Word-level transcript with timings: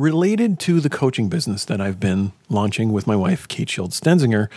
related 0.00 0.58
to 0.58 0.80
the 0.80 0.88
coaching 0.88 1.28
business 1.28 1.64
that 1.66 1.80
I've 1.80 2.00
been 2.00 2.32
launching 2.48 2.90
with 2.90 3.06
my 3.06 3.14
wife, 3.14 3.46
Kate 3.46 3.68
Shield 3.68 3.90
Stenzinger. 3.90 4.48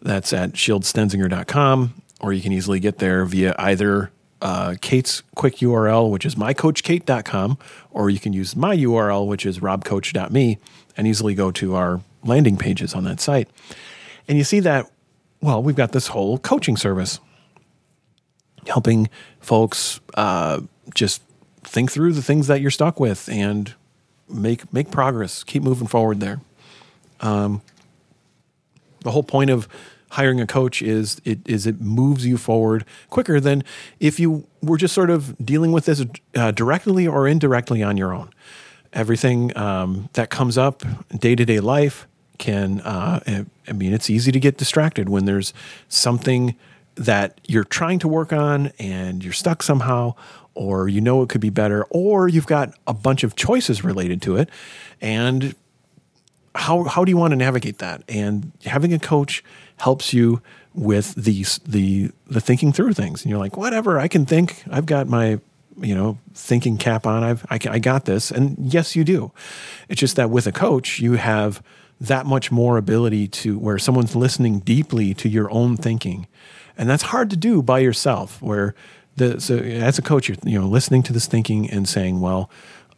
That's 0.00 0.32
at 0.32 0.52
shieldstenzinger.com, 0.52 2.02
or 2.20 2.32
you 2.32 2.40
can 2.40 2.52
easily 2.52 2.80
get 2.80 2.98
there 2.98 3.26
via 3.26 3.54
either 3.58 4.10
uh, 4.40 4.76
Kate's 4.80 5.22
quick 5.34 5.56
URL, 5.56 6.10
which 6.10 6.24
is 6.24 6.34
mycoachkate.com, 6.34 7.58
or 7.90 8.08
you 8.08 8.18
can 8.18 8.32
use 8.32 8.56
my 8.56 8.74
URL, 8.74 9.26
which 9.26 9.44
is 9.44 9.58
robcoach.me, 9.58 10.58
and 10.96 11.06
easily 11.06 11.34
go 11.34 11.50
to 11.50 11.74
our 11.74 12.00
landing 12.24 12.56
pages 12.56 12.94
on 12.94 13.04
that 13.04 13.20
site. 13.20 13.50
And 14.26 14.38
you 14.38 14.44
see 14.44 14.60
that, 14.60 14.90
well, 15.42 15.62
we've 15.62 15.76
got 15.76 15.92
this 15.92 16.08
whole 16.08 16.38
coaching 16.38 16.78
service 16.78 17.20
helping 18.66 19.10
folks 19.40 20.00
uh, 20.14 20.60
just 20.94 21.22
think 21.62 21.92
through 21.92 22.14
the 22.14 22.22
things 22.22 22.46
that 22.46 22.62
you're 22.62 22.70
stuck 22.70 22.98
with 22.98 23.28
and 23.28 23.74
make 24.32 24.72
make 24.72 24.90
progress, 24.90 25.44
keep 25.44 25.62
moving 25.62 25.86
forward 25.86 26.20
there. 26.20 26.40
Um, 27.20 27.62
the 29.02 29.10
whole 29.10 29.22
point 29.22 29.50
of 29.50 29.68
hiring 30.10 30.40
a 30.40 30.46
coach 30.46 30.82
is 30.82 31.20
it 31.24 31.38
is 31.46 31.66
it 31.66 31.80
moves 31.80 32.26
you 32.26 32.36
forward 32.36 32.84
quicker 33.08 33.40
than 33.40 33.62
if 34.00 34.18
you 34.18 34.46
were 34.62 34.76
just 34.76 34.94
sort 34.94 35.10
of 35.10 35.36
dealing 35.44 35.72
with 35.72 35.86
this 35.86 36.04
uh, 36.34 36.50
directly 36.50 37.06
or 37.06 37.26
indirectly 37.28 37.82
on 37.82 37.96
your 37.96 38.12
own. 38.12 38.30
Everything 38.92 39.56
um, 39.56 40.08
that 40.14 40.30
comes 40.30 40.58
up 40.58 40.82
day 41.16 41.36
to 41.36 41.44
day 41.44 41.60
life 41.60 42.08
can. 42.38 42.80
Uh, 42.80 43.44
I 43.68 43.72
mean, 43.72 43.92
it's 43.92 44.10
easy 44.10 44.32
to 44.32 44.40
get 44.40 44.56
distracted 44.56 45.08
when 45.08 45.26
there's 45.26 45.54
something 45.88 46.56
that 46.96 47.40
you're 47.46 47.64
trying 47.64 47.98
to 48.00 48.08
work 48.08 48.32
on 48.32 48.72
and 48.78 49.22
you're 49.24 49.32
stuck 49.32 49.62
somehow, 49.62 50.14
or 50.54 50.88
you 50.88 51.00
know 51.00 51.22
it 51.22 51.28
could 51.28 51.40
be 51.40 51.50
better, 51.50 51.84
or 51.90 52.28
you've 52.28 52.46
got 52.46 52.74
a 52.86 52.94
bunch 52.94 53.24
of 53.24 53.36
choices 53.36 53.84
related 53.84 54.20
to 54.22 54.36
it, 54.36 54.48
and 55.00 55.54
how 56.54 56.84
how 56.84 57.04
do 57.04 57.10
you 57.10 57.16
want 57.16 57.32
to 57.32 57.36
navigate 57.36 57.78
that? 57.78 58.02
And 58.08 58.52
having 58.64 58.92
a 58.92 58.98
coach 58.98 59.44
helps 59.78 60.12
you 60.12 60.42
with 60.74 61.14
these 61.14 61.58
the 61.66 62.10
the 62.26 62.40
thinking 62.40 62.72
through 62.72 62.92
things. 62.92 63.22
And 63.22 63.30
you're 63.30 63.38
like, 63.38 63.56
whatever, 63.56 63.98
I 63.98 64.08
can 64.08 64.26
think. 64.26 64.62
I've 64.70 64.86
got 64.86 65.06
my 65.08 65.40
you 65.80 65.94
know 65.94 66.18
thinking 66.34 66.76
cap 66.76 67.06
on. 67.06 67.22
I've 67.22 67.46
I, 67.50 67.58
I 67.68 67.78
got 67.78 68.04
this. 68.04 68.30
And 68.30 68.56
yes, 68.58 68.96
you 68.96 69.04
do. 69.04 69.32
It's 69.88 70.00
just 70.00 70.16
that 70.16 70.30
with 70.30 70.46
a 70.46 70.52
coach, 70.52 71.00
you 71.00 71.12
have 71.12 71.62
that 72.00 72.26
much 72.26 72.50
more 72.50 72.78
ability 72.78 73.28
to 73.28 73.58
where 73.58 73.78
someone's 73.78 74.16
listening 74.16 74.60
deeply 74.60 75.12
to 75.12 75.28
your 75.28 75.50
own 75.50 75.76
thinking, 75.76 76.26
and 76.80 76.90
that's 76.90 77.04
hard 77.04 77.30
to 77.30 77.36
do 77.36 77.62
by 77.62 77.78
yourself. 77.78 78.42
Where 78.42 78.74
the 79.14 79.40
so 79.40 79.58
as 79.58 79.98
a 79.98 80.02
coach, 80.02 80.28
you're 80.28 80.38
you 80.44 80.58
know 80.58 80.66
listening 80.66 81.04
to 81.04 81.12
this 81.12 81.26
thinking 81.26 81.70
and 81.70 81.88
saying, 81.88 82.20
well. 82.20 82.50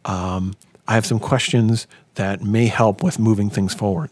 Um, 0.05 0.55
I 0.87 0.95
have 0.95 1.05
some 1.05 1.19
questions 1.19 1.87
that 2.15 2.41
may 2.41 2.67
help 2.67 3.03
with 3.03 3.19
moving 3.19 3.49
things 3.49 3.73
forward. 3.73 4.09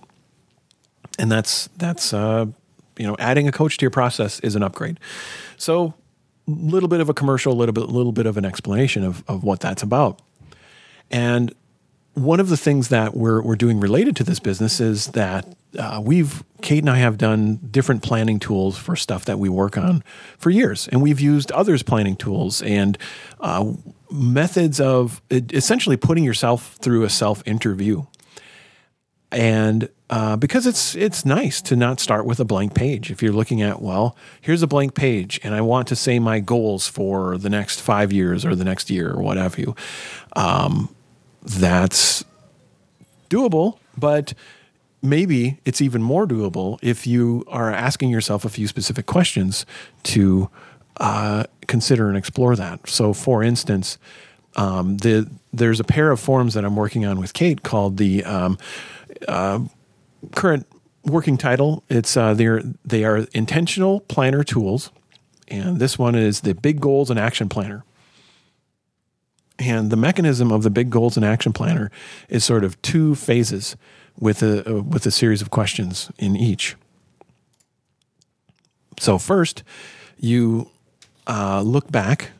And 1.19 1.31
that's 1.31 1.69
that's 1.77 2.13
uh, 2.13 2.45
you 2.97 3.05
know 3.05 3.15
adding 3.19 3.47
a 3.47 3.51
coach 3.51 3.77
to 3.77 3.83
your 3.83 3.91
process 3.91 4.39
is 4.39 4.55
an 4.55 4.63
upgrade. 4.63 4.99
So 5.57 5.93
a 6.47 6.51
little 6.51 6.89
bit 6.89 7.01
of 7.01 7.09
a 7.09 7.13
commercial, 7.13 7.53
a 7.53 7.55
little 7.55 7.73
bit, 7.73 7.89
little 7.89 8.11
bit 8.11 8.25
of 8.25 8.37
an 8.37 8.45
explanation 8.45 9.03
of, 9.03 9.23
of 9.27 9.43
what 9.43 9.59
that's 9.59 9.83
about. 9.83 10.21
And 11.11 11.53
one 12.13 12.39
of 12.39 12.49
the 12.49 12.57
things 12.57 12.89
that 12.89 13.15
we're, 13.15 13.41
we're 13.41 13.55
doing 13.55 13.79
related 13.79 14.15
to 14.17 14.23
this 14.23 14.39
business 14.39 14.79
is 14.79 15.07
that 15.07 15.47
uh, 15.77 16.01
we've, 16.03 16.43
Kate 16.61 16.79
and 16.79 16.89
I 16.89 16.97
have 16.97 17.17
done 17.17 17.55
different 17.71 18.03
planning 18.03 18.39
tools 18.39 18.77
for 18.77 18.95
stuff 18.95 19.25
that 19.25 19.39
we 19.39 19.47
work 19.47 19.77
on 19.77 20.03
for 20.37 20.49
years. 20.49 20.89
And 20.89 21.01
we've 21.01 21.21
used 21.21 21.51
others' 21.53 21.83
planning 21.83 22.17
tools 22.17 22.61
and 22.61 22.97
uh, 23.39 23.73
methods 24.11 24.81
of 24.81 25.21
essentially 25.29 25.95
putting 25.95 26.25
yourself 26.25 26.75
through 26.81 27.03
a 27.03 27.09
self 27.09 27.41
interview. 27.47 28.03
And 29.31 29.87
uh, 30.09 30.35
because 30.35 30.67
it's 30.67 30.93
it's 30.93 31.23
nice 31.23 31.61
to 31.61 31.77
not 31.77 32.01
start 32.01 32.25
with 32.25 32.41
a 32.41 32.43
blank 32.43 32.73
page. 32.73 33.11
If 33.11 33.23
you're 33.23 33.31
looking 33.31 33.61
at 33.61 33.81
well, 33.81 34.17
here's 34.41 34.61
a 34.61 34.67
blank 34.67 34.93
page, 34.93 35.39
and 35.41 35.55
I 35.55 35.61
want 35.61 35.87
to 35.87 35.95
say 35.95 36.19
my 36.19 36.41
goals 36.41 36.85
for 36.85 37.37
the 37.37 37.49
next 37.49 37.79
five 37.79 38.11
years 38.11 38.43
or 38.43 38.53
the 38.53 38.65
next 38.65 38.89
year 38.89 39.13
or 39.13 39.21
what 39.21 39.37
have 39.37 39.57
you, 39.57 39.73
um, 40.35 40.93
that's 41.43 42.23
doable. 43.29 43.77
But 43.97 44.33
maybe 45.01 45.59
it's 45.65 45.81
even 45.81 46.01
more 46.01 46.27
doable 46.27 46.77
if 46.81 47.07
you 47.07 47.43
are 47.47 47.71
asking 47.71 48.09
yourself 48.09 48.45
a 48.45 48.49
few 48.49 48.67
specific 48.67 49.05
questions 49.05 49.65
to 50.03 50.49
uh, 50.97 51.45
consider 51.67 52.07
and 52.07 52.17
explore 52.17 52.55
that. 52.55 52.87
So, 52.87 53.13
for 53.13 53.43
instance, 53.43 53.97
um, 54.55 54.97
the 54.97 55.29
there's 55.53 55.79
a 55.79 55.83
pair 55.83 56.11
of 56.11 56.19
forms 56.19 56.53
that 56.53 56.63
I'm 56.63 56.75
working 56.75 57.05
on 57.05 57.19
with 57.19 57.33
Kate 57.33 57.63
called 57.63 57.97
the 57.97 58.23
um, 58.23 58.57
uh, 59.27 59.59
current 60.35 60.67
working 61.05 61.37
title. 61.37 61.83
It's 61.89 62.15
uh, 62.15 62.33
they're 62.33 62.61
they 62.85 63.03
are 63.03 63.27
intentional 63.33 64.01
planner 64.01 64.43
tools, 64.43 64.91
and 65.47 65.79
this 65.79 65.97
one 65.97 66.15
is 66.15 66.41
the 66.41 66.53
Big 66.53 66.79
Goals 66.79 67.09
and 67.09 67.19
Action 67.19 67.49
Planner. 67.49 67.83
And 69.61 69.91
the 69.91 69.95
mechanism 69.95 70.51
of 70.51 70.63
the 70.63 70.71
Big 70.71 70.89
Goals 70.89 71.15
and 71.15 71.23
Action 71.23 71.53
Planner 71.53 71.91
is 72.29 72.43
sort 72.43 72.63
of 72.63 72.81
two 72.81 73.13
phases 73.13 73.75
with 74.19 74.41
a 74.41 74.67
uh, 74.67 74.81
with 74.81 75.05
a 75.05 75.11
series 75.11 75.41
of 75.41 75.51
questions 75.51 76.11
in 76.17 76.35
each. 76.35 76.75
So 78.99 79.19
first, 79.19 79.63
you 80.17 80.69
uh, 81.27 81.61
look 81.61 81.91
back, 81.91 82.31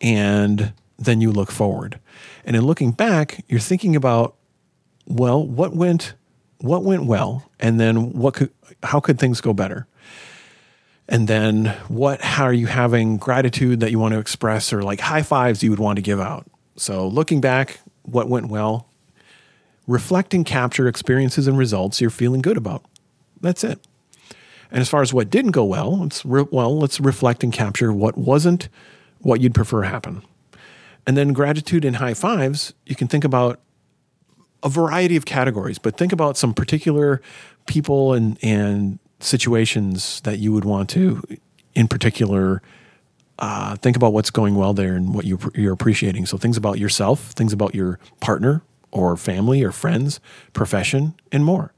and 0.00 0.72
then 0.98 1.20
you 1.20 1.30
look 1.30 1.50
forward. 1.50 2.00
And 2.46 2.56
in 2.56 2.64
looking 2.64 2.92
back, 2.92 3.44
you're 3.46 3.60
thinking 3.60 3.94
about 3.94 4.36
well, 5.06 5.46
what 5.46 5.74
went 5.74 6.14
what 6.58 6.82
went 6.82 7.04
well, 7.04 7.50
and 7.60 7.78
then 7.78 8.12
what 8.12 8.34
could 8.34 8.50
how 8.82 9.00
could 9.00 9.18
things 9.18 9.42
go 9.42 9.52
better? 9.52 9.86
And 11.10 11.28
then 11.28 11.76
what 11.88 12.22
how 12.22 12.44
are 12.44 12.54
you 12.54 12.68
having 12.68 13.18
gratitude 13.18 13.80
that 13.80 13.90
you 13.90 13.98
want 13.98 14.14
to 14.14 14.18
express 14.18 14.72
or 14.72 14.82
like 14.82 15.00
high 15.00 15.22
fives 15.22 15.62
you 15.62 15.68
would 15.68 15.78
want 15.78 15.96
to 15.96 16.02
give 16.02 16.20
out? 16.20 16.46
So 16.76 17.06
looking 17.06 17.40
back, 17.40 17.80
what 18.02 18.28
went 18.28 18.48
well, 18.48 18.88
reflect 19.86 20.34
and 20.34 20.44
capture 20.44 20.88
experiences 20.88 21.46
and 21.46 21.56
results 21.58 22.00
you're 22.00 22.10
feeling 22.10 22.42
good 22.42 22.56
about. 22.56 22.84
That's 23.40 23.64
it. 23.64 23.86
And 24.70 24.80
as 24.80 24.88
far 24.88 25.02
as 25.02 25.12
what 25.12 25.30
didn't 25.30 25.52
go 25.52 25.64
well, 25.64 25.98
let's 25.98 26.24
re- 26.24 26.46
well, 26.50 26.76
let's 26.78 26.98
reflect 26.98 27.44
and 27.44 27.52
capture 27.52 27.92
what 27.92 28.18
wasn't 28.18 28.68
what 29.20 29.40
you'd 29.40 29.54
prefer 29.54 29.82
happen. 29.82 30.22
And 31.06 31.16
then 31.16 31.32
gratitude 31.32 31.84
and 31.84 31.96
high 31.96 32.14
fives, 32.14 32.72
you 32.86 32.96
can 32.96 33.08
think 33.08 33.24
about 33.24 33.60
a 34.62 34.68
variety 34.68 35.16
of 35.16 35.26
categories, 35.26 35.78
but 35.78 35.96
think 35.96 36.12
about 36.12 36.36
some 36.36 36.54
particular 36.54 37.20
people 37.66 38.14
and, 38.14 38.38
and 38.42 38.98
situations 39.20 40.20
that 40.22 40.38
you 40.38 40.52
would 40.52 40.64
want 40.64 40.88
to, 40.90 41.22
in 41.74 41.86
particular, 41.86 42.62
uh, 43.38 43.76
think 43.76 43.96
about 43.96 44.12
what's 44.12 44.30
going 44.30 44.54
well 44.54 44.74
there 44.74 44.94
and 44.94 45.14
what 45.14 45.24
you, 45.24 45.38
you're 45.54 45.72
appreciating. 45.72 46.26
So 46.26 46.36
things 46.36 46.56
about 46.56 46.78
yourself, 46.78 47.32
things 47.32 47.52
about 47.52 47.74
your 47.74 47.98
partner 48.20 48.62
or 48.92 49.16
family 49.16 49.62
or 49.62 49.72
friends, 49.72 50.20
profession, 50.52 51.14
and 51.32 51.44
more. 51.44 51.72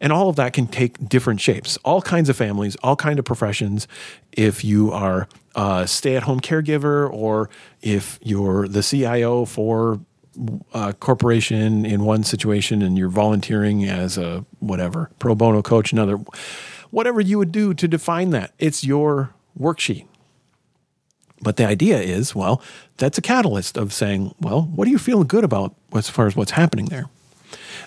And 0.00 0.12
all 0.12 0.28
of 0.28 0.36
that 0.36 0.52
can 0.52 0.66
take 0.66 1.08
different 1.08 1.40
shapes. 1.40 1.76
All 1.84 2.02
kinds 2.02 2.28
of 2.28 2.36
families, 2.36 2.76
all 2.82 2.96
kind 2.96 3.18
of 3.18 3.24
professions. 3.24 3.86
If 4.32 4.64
you 4.64 4.90
are 4.92 5.28
a 5.54 5.86
stay-at-home 5.86 6.40
caregiver, 6.40 7.10
or 7.12 7.48
if 7.80 8.18
you're 8.22 8.66
the 8.66 8.82
CIO 8.82 9.44
for 9.44 10.00
a 10.72 10.92
corporation 10.94 11.86
in 11.86 12.04
one 12.04 12.24
situation 12.24 12.82
and 12.82 12.98
you're 12.98 13.08
volunteering 13.08 13.84
as 13.84 14.18
a 14.18 14.44
whatever 14.58 15.10
pro 15.20 15.32
bono 15.32 15.62
coach 15.62 15.92
another 15.92 16.18
whatever 16.90 17.20
you 17.20 17.38
would 17.38 17.52
do 17.52 17.72
to 17.72 17.86
define 17.86 18.30
that 18.30 18.52
it's 18.58 18.82
your 18.82 19.30
worksheet 19.56 20.06
but 21.44 21.56
the 21.56 21.66
idea 21.66 22.00
is 22.00 22.34
well 22.34 22.60
that's 22.96 23.18
a 23.18 23.22
catalyst 23.22 23.76
of 23.76 23.92
saying 23.92 24.34
well 24.40 24.62
what 24.62 24.84
do 24.86 24.90
you 24.90 24.98
feel 24.98 25.22
good 25.22 25.44
about 25.44 25.74
as 25.94 26.08
far 26.08 26.26
as 26.26 26.34
what's 26.34 26.52
happening 26.52 26.86
there 26.86 27.06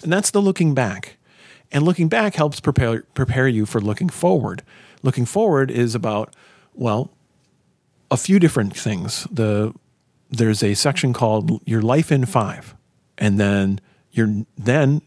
and 0.04 0.13
that's 0.13 0.31
the 0.31 0.42
looking 0.42 0.74
back 0.74 1.18
and 1.71 1.83
looking 1.83 2.07
back 2.07 2.36
helps 2.36 2.59
prepare 2.59 3.01
prepare 3.13 3.48
you 3.48 3.65
for 3.65 3.81
looking 3.81 4.09
forward 4.09 4.63
looking 5.04 5.25
forward 5.25 5.69
is 5.69 5.94
about 5.95 6.33
well 6.74 7.12
a 8.09 8.18
few 8.18 8.39
different 8.39 8.75
things 8.77 9.27
the 9.30 9.74
there's 10.30 10.63
a 10.63 10.74
section 10.74 11.13
called 11.13 11.62
Your 11.65 11.81
Life 11.81 12.12
in 12.12 12.25
Five. 12.25 12.75
And 13.18 13.39
then 13.39 13.80
your 14.12 14.45
then 14.57 15.01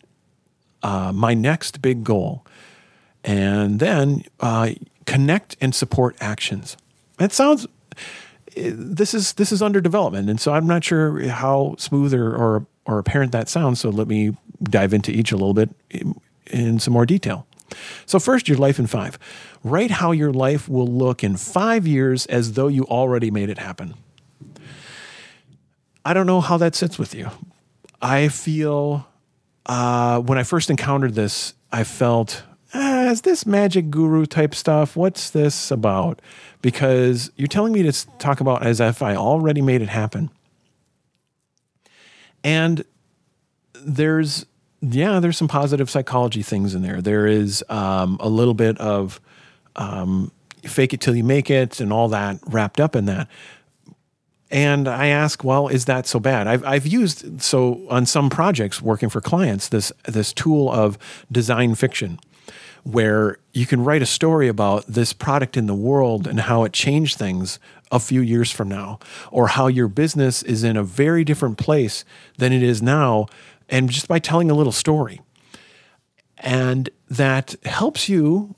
uh, 0.82 1.12
my 1.14 1.34
next 1.34 1.82
big 1.82 2.04
goal. 2.04 2.44
And 3.22 3.80
then 3.80 4.24
uh, 4.40 4.70
connect 5.06 5.56
and 5.60 5.74
support 5.74 6.16
actions. 6.20 6.76
It 7.18 7.32
sounds 7.32 7.66
this 8.68 9.14
is 9.14 9.34
this 9.34 9.52
is 9.52 9.62
under 9.62 9.80
development, 9.80 10.28
and 10.28 10.40
so 10.40 10.52
I'm 10.52 10.66
not 10.66 10.84
sure 10.84 11.28
how 11.28 11.74
smooth 11.78 12.14
or 12.14 12.34
or, 12.34 12.66
or 12.84 12.98
apparent 12.98 13.32
that 13.32 13.48
sounds. 13.48 13.80
So 13.80 13.90
let 13.90 14.08
me 14.08 14.36
dive 14.62 14.92
into 14.92 15.10
each 15.10 15.32
a 15.32 15.36
little 15.36 15.54
bit 15.54 15.70
in, 15.90 16.20
in 16.46 16.78
some 16.78 16.92
more 16.92 17.06
detail. 17.06 17.46
So 18.06 18.18
first, 18.18 18.48
your 18.48 18.58
life 18.58 18.78
in 18.78 18.86
five. 18.86 19.18
Write 19.62 19.90
how 19.90 20.12
your 20.12 20.32
life 20.32 20.68
will 20.68 20.86
look 20.86 21.22
in 21.22 21.36
five 21.36 21.86
years 21.86 22.26
as 22.26 22.54
though 22.54 22.68
you 22.68 22.84
already 22.84 23.30
made 23.30 23.48
it 23.48 23.58
happen. 23.58 23.94
I 26.04 26.14
don't 26.14 26.26
know 26.26 26.40
how 26.40 26.56
that 26.56 26.74
sits 26.74 26.98
with 26.98 27.14
you. 27.14 27.30
I 28.02 28.28
feel 28.28 29.06
uh, 29.66 30.20
when 30.20 30.38
I 30.38 30.42
first 30.42 30.70
encountered 30.70 31.14
this, 31.14 31.54
I 31.70 31.84
felt, 31.84 32.42
is 33.10 33.22
this 33.22 33.46
magic 33.46 33.90
guru 33.90 34.26
type 34.26 34.54
stuff? 34.54 34.96
What's 34.96 35.30
this 35.30 35.70
about? 35.70 36.20
Because 36.62 37.30
you're 37.36 37.48
telling 37.48 37.72
me 37.72 37.82
to 37.82 38.06
talk 38.18 38.40
about 38.40 38.64
as 38.64 38.80
if 38.80 39.02
I 39.02 39.14
already 39.16 39.62
made 39.62 39.82
it 39.82 39.88
happen. 39.88 40.30
And 42.42 42.84
there's, 43.74 44.46
yeah, 44.80 45.20
there's 45.20 45.36
some 45.36 45.48
positive 45.48 45.90
psychology 45.90 46.42
things 46.42 46.74
in 46.74 46.82
there. 46.82 47.00
There 47.00 47.26
is 47.26 47.64
um, 47.68 48.16
a 48.20 48.28
little 48.28 48.54
bit 48.54 48.78
of 48.78 49.20
um, 49.76 50.32
fake 50.64 50.92
it 50.92 51.00
till 51.00 51.14
you 51.14 51.24
make 51.24 51.50
it 51.50 51.80
and 51.80 51.92
all 51.92 52.08
that 52.08 52.38
wrapped 52.46 52.80
up 52.80 52.96
in 52.96 53.06
that. 53.06 53.28
And 54.50 54.88
I 54.88 55.06
ask, 55.06 55.44
well, 55.44 55.68
is 55.68 55.84
that 55.84 56.06
so 56.06 56.18
bad? 56.18 56.48
I've, 56.48 56.64
I've 56.64 56.86
used 56.86 57.40
so 57.40 57.86
on 57.88 58.04
some 58.04 58.28
projects 58.28 58.82
working 58.82 59.08
for 59.08 59.20
clients 59.20 59.68
this 59.68 59.92
this 60.08 60.32
tool 60.32 60.70
of 60.72 60.98
design 61.30 61.76
fiction, 61.76 62.18
where 62.84 63.38
you 63.52 63.66
can 63.66 63.84
write 63.84 64.02
a 64.02 64.06
story 64.06 64.48
about 64.48 64.86
this 64.86 65.12
product 65.12 65.56
in 65.56 65.66
the 65.66 65.74
world 65.74 66.26
and 66.26 66.40
how 66.40 66.64
it 66.64 66.72
changed 66.72 67.18
things 67.18 67.58
a 67.90 67.98
few 67.98 68.20
years 68.20 68.50
from 68.50 68.68
now, 68.68 68.98
or 69.30 69.48
how 69.48 69.66
your 69.66 69.88
business 69.88 70.42
is 70.42 70.62
in 70.62 70.76
a 70.76 70.84
very 70.84 71.24
different 71.24 71.58
place 71.58 72.04
than 72.38 72.52
it 72.52 72.62
is 72.62 72.80
now, 72.80 73.26
and 73.68 73.90
just 73.90 74.08
by 74.08 74.18
telling 74.18 74.50
a 74.50 74.54
little 74.54 74.72
story. 74.72 75.20
And 76.38 76.88
that 77.08 77.54
helps 77.64 78.08
you 78.08 78.54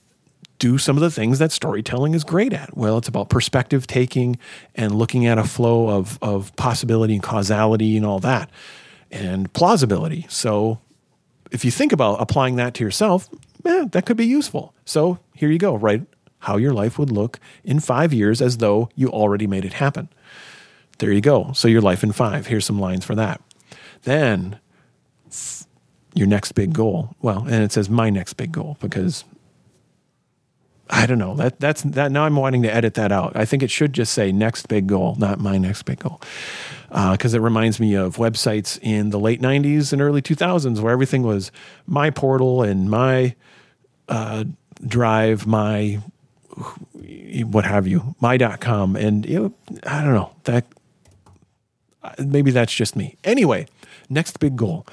do 0.58 0.78
some 0.78 0.96
of 0.96 1.00
the 1.00 1.10
things 1.10 1.40
that 1.40 1.50
storytelling 1.50 2.14
is 2.14 2.22
great 2.22 2.52
at. 2.52 2.76
Well, 2.76 2.98
it's 2.98 3.08
about 3.08 3.28
perspective 3.28 3.86
taking 3.86 4.38
and 4.76 4.94
looking 4.94 5.26
at 5.26 5.36
a 5.36 5.44
flow 5.44 5.88
of, 5.88 6.20
of 6.22 6.54
possibility 6.54 7.14
and 7.14 7.22
causality 7.22 7.96
and 7.96 8.06
all 8.06 8.20
that, 8.20 8.48
and 9.10 9.52
plausibility. 9.54 10.26
So, 10.28 10.78
if 11.50 11.64
you 11.64 11.70
think 11.70 11.92
about 11.92 12.20
applying 12.20 12.56
that 12.56 12.74
to 12.74 12.84
yourself, 12.84 13.28
eh, 13.64 13.86
that 13.92 14.06
could 14.06 14.16
be 14.16 14.26
useful. 14.26 14.74
So, 14.84 15.18
here 15.34 15.50
you 15.50 15.58
go, 15.58 15.74
right? 15.74 16.02
How 16.40 16.56
your 16.56 16.72
life 16.72 16.98
would 16.98 17.10
look 17.10 17.38
in 17.64 17.80
five 17.80 18.12
years 18.12 18.42
as 18.42 18.58
though 18.58 18.88
you 18.94 19.08
already 19.08 19.46
made 19.46 19.64
it 19.64 19.74
happen. 19.74 20.08
There 20.98 21.12
you 21.12 21.20
go. 21.20 21.52
So, 21.52 21.68
your 21.68 21.80
life 21.80 22.02
in 22.02 22.12
five. 22.12 22.46
Here's 22.46 22.64
some 22.64 22.80
lines 22.80 23.04
for 23.04 23.14
that. 23.14 23.40
Then, 24.02 24.58
your 26.14 26.26
next 26.26 26.52
big 26.52 26.72
goal. 26.72 27.14
Well, 27.20 27.44
and 27.46 27.62
it 27.62 27.72
says 27.72 27.88
my 27.88 28.10
next 28.10 28.34
big 28.34 28.52
goal 28.52 28.76
because 28.80 29.24
I 30.94 31.06
don't 31.06 31.18
know. 31.18 31.34
That 31.36 31.58
that's 31.58 31.82
that. 31.82 32.12
Now 32.12 32.24
I'm 32.24 32.36
wanting 32.36 32.62
to 32.64 32.72
edit 32.72 32.94
that 32.94 33.10
out. 33.12 33.34
I 33.34 33.46
think 33.46 33.62
it 33.62 33.70
should 33.70 33.94
just 33.94 34.12
say 34.12 34.30
next 34.30 34.68
big 34.68 34.86
goal, 34.86 35.16
not 35.18 35.40
my 35.40 35.56
next 35.56 35.84
big 35.84 36.00
goal, 36.00 36.20
because 36.90 37.34
uh, 37.34 37.38
it 37.38 37.40
reminds 37.40 37.80
me 37.80 37.94
of 37.94 38.16
websites 38.16 38.78
in 38.82 39.08
the 39.08 39.18
late 39.18 39.40
'90s 39.40 39.94
and 39.94 40.02
early 40.02 40.20
2000s 40.20 40.80
where 40.80 40.92
everything 40.92 41.22
was 41.22 41.50
my 41.86 42.10
portal 42.10 42.62
and 42.62 42.90
my 42.90 43.34
uh, 44.10 44.44
drive, 44.86 45.46
my 45.46 45.98
what 47.46 47.64
have 47.64 47.86
you, 47.86 48.14
my.com, 48.20 48.94
and 48.94 49.26
know, 49.26 49.54
I 49.86 50.04
don't 50.04 50.14
know 50.14 50.34
that. 50.44 50.66
Maybe 52.18 52.50
that's 52.50 52.74
just 52.74 52.96
me. 52.96 53.16
Anyway, 53.24 53.66
next 54.10 54.40
big 54.40 54.56
goal. 54.56 54.86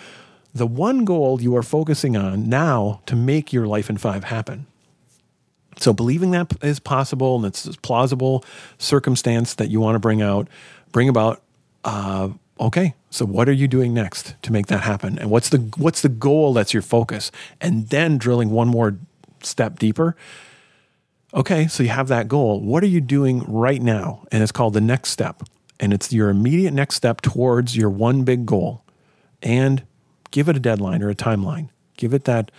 The 0.53 0.67
one 0.67 1.03
goal 1.03 1.41
you 1.41 1.57
are 1.57 1.63
focusing 1.63 2.15
on 2.15 2.47
now 2.47 3.01
to 3.05 3.17
make 3.17 3.51
your 3.51 3.67
life 3.67 3.89
in 3.89 3.97
five 3.97 4.23
happen 4.25 4.65
so 5.79 5.93
believing 5.93 6.31
that 6.31 6.53
is 6.61 6.79
possible 6.79 7.37
and 7.37 7.45
it's 7.45 7.65
a 7.65 7.73
plausible 7.73 8.43
circumstance 8.77 9.53
that 9.55 9.69
you 9.69 9.79
want 9.79 9.95
to 9.95 9.99
bring 9.99 10.21
out, 10.21 10.47
bring 10.91 11.09
about. 11.09 11.41
Uh, 11.83 12.29
okay, 12.59 12.95
so 13.09 13.25
what 13.25 13.47
are 13.47 13.53
you 13.53 13.67
doing 13.67 13.93
next 13.93 14.35
to 14.43 14.51
make 14.51 14.67
that 14.67 14.81
happen? 14.81 15.17
And 15.17 15.29
what's 15.29 15.49
the 15.49 15.57
what's 15.77 16.01
the 16.01 16.09
goal 16.09 16.53
that's 16.53 16.73
your 16.73 16.83
focus? 16.83 17.31
And 17.61 17.87
then 17.89 18.17
drilling 18.17 18.49
one 18.49 18.67
more 18.67 18.97
step 19.41 19.79
deeper. 19.79 20.15
Okay, 21.33 21.67
so 21.67 21.83
you 21.83 21.89
have 21.89 22.07
that 22.07 22.27
goal. 22.27 22.59
What 22.59 22.83
are 22.83 22.87
you 22.87 23.01
doing 23.01 23.43
right 23.47 23.81
now? 23.81 24.25
And 24.31 24.41
it's 24.41 24.51
called 24.51 24.73
the 24.73 24.81
next 24.81 25.11
step. 25.11 25.43
And 25.79 25.93
it's 25.93 26.11
your 26.11 26.29
immediate 26.29 26.73
next 26.73 26.95
step 26.95 27.21
towards 27.21 27.77
your 27.77 27.89
one 27.89 28.23
big 28.23 28.45
goal. 28.45 28.83
And 29.41 29.83
give 30.31 30.49
it 30.49 30.57
a 30.57 30.59
deadline 30.59 31.01
or 31.01 31.09
a 31.09 31.15
timeline. 31.15 31.69
Give 31.95 32.13
it 32.13 32.25
that 32.25 32.51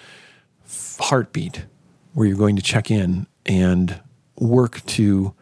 heartbeat 1.01 1.65
where 2.13 2.27
you're 2.27 2.37
going 2.37 2.57
to 2.57 2.63
check 2.63 2.91
in 2.91 3.27
and 3.47 4.01
work 4.37 4.85
to 4.87 5.35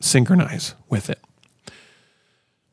synchronize 0.00 0.74
with 0.88 1.10
it. 1.10 1.20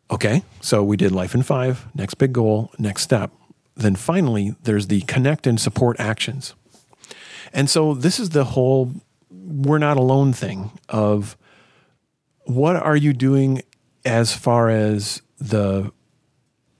Okay, 0.09 0.44
so 0.59 0.83
we 0.83 0.97
did 0.97 1.12
life 1.12 1.33
in 1.33 1.41
five, 1.41 1.88
next 1.95 2.15
big 2.15 2.33
goal, 2.33 2.71
next 2.77 3.03
step. 3.03 3.31
Then 3.75 3.95
finally, 3.95 4.56
there's 4.63 4.88
the 4.88 5.01
connect 5.01 5.47
and 5.47 5.59
support 5.59 6.00
actions. 6.00 6.53
And 7.53 7.69
so 7.69 7.94
this 7.94 8.19
is 8.19 8.29
the 8.29 8.44
whole 8.44 8.91
we're 9.29 9.77
not 9.77 9.97
alone 9.97 10.33
thing 10.33 10.71
of 10.89 11.38
what 12.45 12.75
are 12.75 12.95
you 12.95 13.13
doing 13.13 13.62
as 14.06 14.35
far 14.35 14.69
as 14.69 15.21
the 15.39 15.91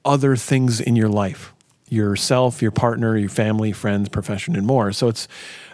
other 0.04 0.36
things 0.36 0.82
in 0.82 0.96
your 0.96 1.10
life? 1.10 1.51
Yourself, 1.92 2.62
your 2.62 2.72
partner, 2.72 3.18
your 3.18 3.30
family, 3.30 3.74
friends, 3.74 4.08
profession, 4.08 4.56
and 4.56 4.66
more. 4.66 4.94
So 4.94 5.10
it's 5.10 5.28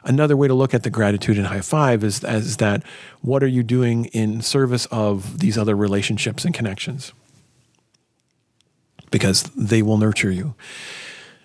another 0.04 0.36
way 0.36 0.48
to 0.48 0.54
look 0.56 0.74
at 0.74 0.82
the 0.82 0.90
gratitude 0.90 1.38
and 1.38 1.46
high 1.46 1.62
five 1.62 2.04
is, 2.04 2.24
is 2.24 2.58
that 2.58 2.82
what 3.22 3.44
are 3.44 3.48
you 3.48 3.62
doing 3.62 4.06
in 4.06 4.42
service 4.42 4.88
of 4.88 5.40
these 5.40 5.60
other 5.60 5.76
relationships 5.76 6.44
and 6.44 6.56
connections? 6.56 7.14
Because 9.12 9.44
they 9.56 9.84
will 9.84 9.98
nurture 9.98 10.32
you. 10.32 10.56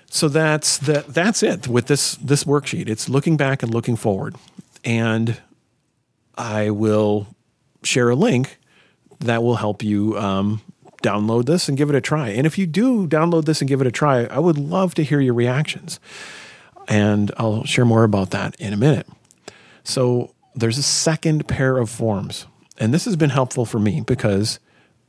So 0.07 0.29
that's 0.29 0.79
the, 0.79 1.05
that's 1.07 1.43
it 1.43 1.69
with 1.69 1.87
this 1.87 2.17
this 2.17 2.45
worksheet. 2.45 2.89
It's 2.89 3.09
looking 3.09 3.37
back 3.37 3.63
and 3.63 3.73
looking 3.73 3.97
forward. 3.97 4.37
And 4.85 5.41
I 6.37 6.71
will 6.71 7.27
share 7.83 8.11
a 8.11 8.15
link 8.15 8.59
that 9.21 9.43
will 9.43 9.57
help 9.57 9.83
you 9.83 10.19
um, 10.19 10.61
download 11.03 11.47
this 11.47 11.69
and 11.69 11.77
give 11.77 11.91
it 11.91 11.97
a 11.97 12.01
try. 12.01 12.29
And 12.29 12.47
if 12.47 12.57
you 12.59 12.67
do 12.67 13.07
download 13.07 13.45
this 13.45 13.61
and 13.61 13.69
give 13.69 13.81
it 13.81 13.87
a 13.87 13.93
try, 13.93 14.25
I 14.25 14.39
would 14.39 14.59
love 14.59 14.95
to 14.95 15.05
hear 15.05 15.21
your 15.21 15.35
reactions. 15.35 16.01
And 16.89 17.31
I'll 17.37 17.65
share 17.65 17.85
more 17.85 18.05
about 18.05 18.31
that 18.31 18.55
in 18.57 18.73
a 18.73 18.77
minute. 18.77 19.07
So 19.85 20.35
there's 20.55 20.79
a 20.79 20.83
second 20.83 21.49
pair 21.49 21.79
of 21.79 21.91
forms. 21.91 22.47
And 22.79 22.93
this 22.93 23.05
has 23.05 23.17
been 23.17 23.31
helpful 23.31 23.65
for 23.65 23.79
me 23.79 24.01
because, 24.01 24.59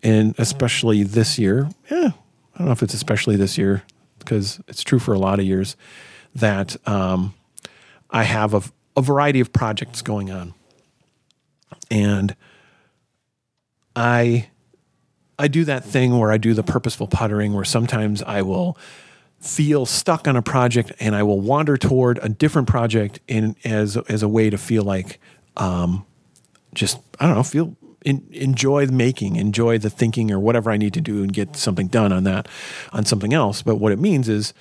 and 0.01 0.35
especially 0.37 1.03
this 1.03 1.39
year, 1.39 1.69
yeah, 1.89 2.11
I 2.53 2.57
don't 2.57 2.67
know 2.67 2.73
if 2.73 2.83
it's 2.83 2.93
especially 2.93 3.35
this 3.35 3.57
year 3.57 3.83
because 4.19 4.61
it's 4.67 4.83
true 4.83 4.99
for 4.99 5.13
a 5.13 5.19
lot 5.19 5.39
of 5.39 5.45
years 5.45 5.75
that 6.35 6.75
um, 6.87 7.33
I 8.09 8.23
have 8.23 8.53
a, 8.53 8.61
a 8.95 9.01
variety 9.01 9.39
of 9.39 9.51
projects 9.51 10.01
going 10.01 10.31
on. 10.31 10.53
And 11.89 12.35
I 13.95 14.49
I 15.37 15.47
do 15.47 15.65
that 15.65 15.83
thing 15.83 16.17
where 16.19 16.31
I 16.31 16.37
do 16.37 16.53
the 16.53 16.63
purposeful 16.63 17.07
puttering 17.07 17.53
where 17.53 17.65
sometimes 17.65 18.21
I 18.23 18.41
will 18.41 18.77
feel 19.39 19.85
stuck 19.85 20.27
on 20.27 20.37
a 20.37 20.41
project 20.41 20.93
and 20.99 21.15
I 21.15 21.23
will 21.23 21.39
wander 21.39 21.75
toward 21.75 22.17
a 22.21 22.29
different 22.29 22.67
project 22.67 23.19
in 23.27 23.55
as 23.65 23.97
as 23.97 24.23
a 24.23 24.29
way 24.29 24.49
to 24.49 24.57
feel 24.57 24.83
like 24.83 25.19
um, 25.57 26.05
just 26.73 26.99
I 27.19 27.27
don't 27.27 27.35
know 27.35 27.43
feel 27.43 27.75
in, 28.05 28.25
enjoy 28.31 28.85
the 28.85 28.93
making 28.93 29.35
enjoy 29.35 29.77
the 29.77 29.89
thinking 29.89 30.31
or 30.31 30.39
whatever 30.39 30.71
I 30.71 30.77
need 30.77 30.93
to 30.93 31.01
do 31.01 31.23
and 31.23 31.33
get 31.33 31.55
something 31.55 31.87
done 31.87 32.13
on 32.13 32.23
that 32.23 32.47
on 32.93 33.05
something 33.05 33.33
else. 33.33 33.61
But 33.61 33.75
what 33.75 33.91
it 33.91 33.99
means 33.99 34.29
is 34.29 34.53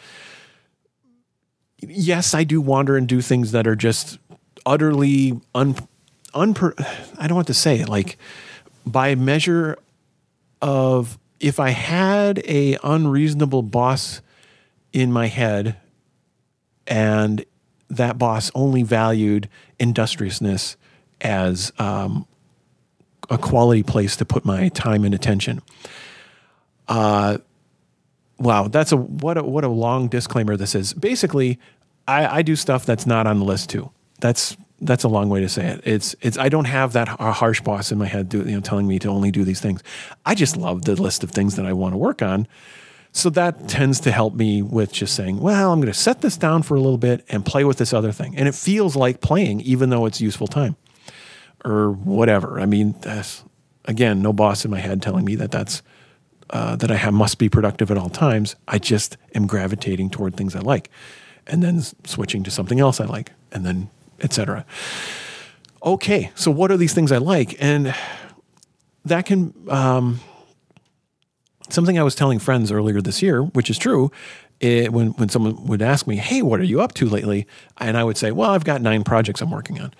yes 1.78 2.34
I 2.34 2.44
do 2.44 2.60
wander 2.60 2.96
and 2.96 3.06
do 3.06 3.20
things 3.20 3.52
that 3.52 3.66
are 3.66 3.76
just 3.76 4.18
utterly 4.66 5.40
un, 5.54 5.76
unper 6.34 6.74
I 7.18 7.28
don't 7.28 7.36
want 7.36 7.46
to 7.48 7.54
say 7.54 7.78
it 7.80 7.88
like 7.88 8.18
by 8.84 9.14
measure 9.14 9.78
of 10.62 11.18
if 11.40 11.60
I 11.60 11.70
had 11.70 12.38
a 12.46 12.78
unreasonable 12.82 13.62
boss 13.62 14.22
in 14.92 15.12
my 15.12 15.26
head 15.26 15.76
and 16.86 17.44
that 17.90 18.16
boss 18.16 18.50
only 18.54 18.82
valued 18.82 19.48
industriousness 19.78 20.76
as 21.20 21.72
um, 21.78 22.26
a 23.28 23.36
quality 23.36 23.82
place 23.82 24.16
to 24.16 24.24
put 24.24 24.44
my 24.44 24.68
time 24.68 25.04
and 25.04 25.14
attention. 25.14 25.60
Uh, 26.88 27.38
wow, 28.38 28.68
that's 28.68 28.92
a 28.92 28.96
what 28.96 29.36
a 29.36 29.42
what 29.42 29.64
a 29.64 29.68
long 29.68 30.08
disclaimer 30.08 30.56
this 30.56 30.74
is. 30.74 30.94
Basically, 30.94 31.58
I, 32.06 32.38
I 32.38 32.42
do 32.42 32.56
stuff 32.56 32.86
that's 32.86 33.06
not 33.06 33.26
on 33.26 33.38
the 33.38 33.44
list 33.44 33.70
too. 33.70 33.90
That's 34.20 34.56
that's 34.82 35.04
a 35.04 35.08
long 35.08 35.28
way 35.28 35.40
to 35.40 35.48
say 35.48 35.66
it. 35.66 35.80
It's 35.84 36.14
it's 36.20 36.36
I 36.36 36.48
don't 36.48 36.66
have 36.66 36.92
that 36.92 37.08
harsh 37.08 37.60
boss 37.60 37.92
in 37.92 37.98
my 37.98 38.06
head, 38.06 38.28
do, 38.28 38.38
you 38.38 38.52
know, 38.52 38.60
telling 38.60 38.86
me 38.86 38.98
to 38.98 39.08
only 39.08 39.30
do 39.30 39.44
these 39.44 39.60
things. 39.60 39.82
I 40.26 40.34
just 40.34 40.56
love 40.56 40.84
the 40.84 41.00
list 41.00 41.22
of 41.24 41.30
things 41.30 41.56
that 41.56 41.66
I 41.66 41.72
want 41.72 41.94
to 41.94 41.98
work 41.98 42.20
on. 42.22 42.46
So 43.12 43.28
that 43.30 43.68
tends 43.68 44.00
to 44.00 44.10
help 44.10 44.34
me 44.34 44.62
with 44.62 44.90
just 44.90 45.14
saying, 45.14 45.38
well, 45.38 45.70
I'm 45.70 45.80
going 45.80 45.92
to 45.92 45.98
set 45.98 46.22
this 46.22 46.38
down 46.38 46.62
for 46.62 46.76
a 46.76 46.80
little 46.80 46.98
bit 46.98 47.24
and 47.28 47.44
play 47.44 47.62
with 47.62 47.76
this 47.76 47.92
other 47.92 48.10
thing, 48.10 48.36
and 48.36 48.48
it 48.48 48.54
feels 48.54 48.96
like 48.96 49.20
playing, 49.20 49.60
even 49.60 49.90
though 49.90 50.06
it's 50.06 50.20
useful 50.20 50.46
time 50.46 50.76
or 51.64 51.92
whatever. 51.92 52.58
I 52.58 52.66
mean, 52.66 52.94
again, 53.84 54.22
no 54.22 54.32
boss 54.32 54.64
in 54.64 54.70
my 54.70 54.80
head 54.80 55.02
telling 55.02 55.24
me 55.24 55.36
that 55.36 55.50
that's 55.50 55.82
uh, 56.50 56.76
that 56.76 56.90
I 56.90 56.96
have 56.96 57.14
must 57.14 57.38
be 57.38 57.48
productive 57.48 57.90
at 57.90 57.96
all 57.96 58.10
times. 58.10 58.56
I 58.68 58.78
just 58.78 59.16
am 59.34 59.46
gravitating 59.46 60.10
toward 60.10 60.34
things 60.34 60.56
I 60.56 60.60
like, 60.60 60.90
and 61.46 61.62
then 61.62 61.82
switching 62.04 62.42
to 62.44 62.50
something 62.50 62.80
else 62.80 63.00
I 63.00 63.04
like, 63.04 63.32
and 63.52 63.64
then 63.64 63.90
etc. 64.22 64.64
Okay, 65.84 66.30
so 66.34 66.50
what 66.50 66.70
are 66.70 66.76
these 66.76 66.94
things 66.94 67.10
I 67.10 67.18
like? 67.18 67.56
And 67.60 67.94
that 69.04 69.26
can 69.26 69.52
um, 69.68 70.20
something 71.68 71.98
I 71.98 72.02
was 72.02 72.14
telling 72.14 72.38
friends 72.38 72.70
earlier 72.70 73.00
this 73.00 73.22
year, 73.22 73.42
which 73.42 73.70
is 73.70 73.78
true. 73.78 74.10
It, 74.60 74.92
when 74.92 75.08
when 75.12 75.28
someone 75.28 75.66
would 75.66 75.82
ask 75.82 76.06
me, 76.06 76.16
"Hey, 76.16 76.40
what 76.40 76.60
are 76.60 76.64
you 76.64 76.80
up 76.80 76.94
to 76.94 77.08
lately?" 77.08 77.46
and 77.78 77.96
I 77.96 78.04
would 78.04 78.16
say, 78.16 78.30
"Well, 78.30 78.50
I've 78.50 78.64
got 78.64 78.80
nine 78.80 79.02
projects 79.02 79.40
I'm 79.40 79.50
working 79.50 79.80
on," 79.80 79.92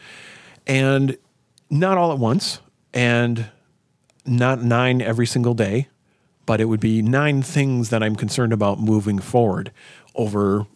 and 0.67 1.17
not 1.69 1.99
all 1.99 2.13
at 2.13 2.19
once, 2.19 2.61
and 2.95 3.47
not 4.25 4.63
nine 4.63 5.03
every 5.03 5.27
single 5.27 5.55
day, 5.55 5.89
but 6.47 6.61
it 6.61 6.67
would 6.67 6.79
be 6.79 7.03
nine 7.03 7.43
things 7.43 7.91
that 7.91 8.03
I'm 8.05 8.15
concerned 8.15 8.53
about 8.53 8.79
moving 8.79 9.19
forward 9.19 9.73
over 10.15 10.67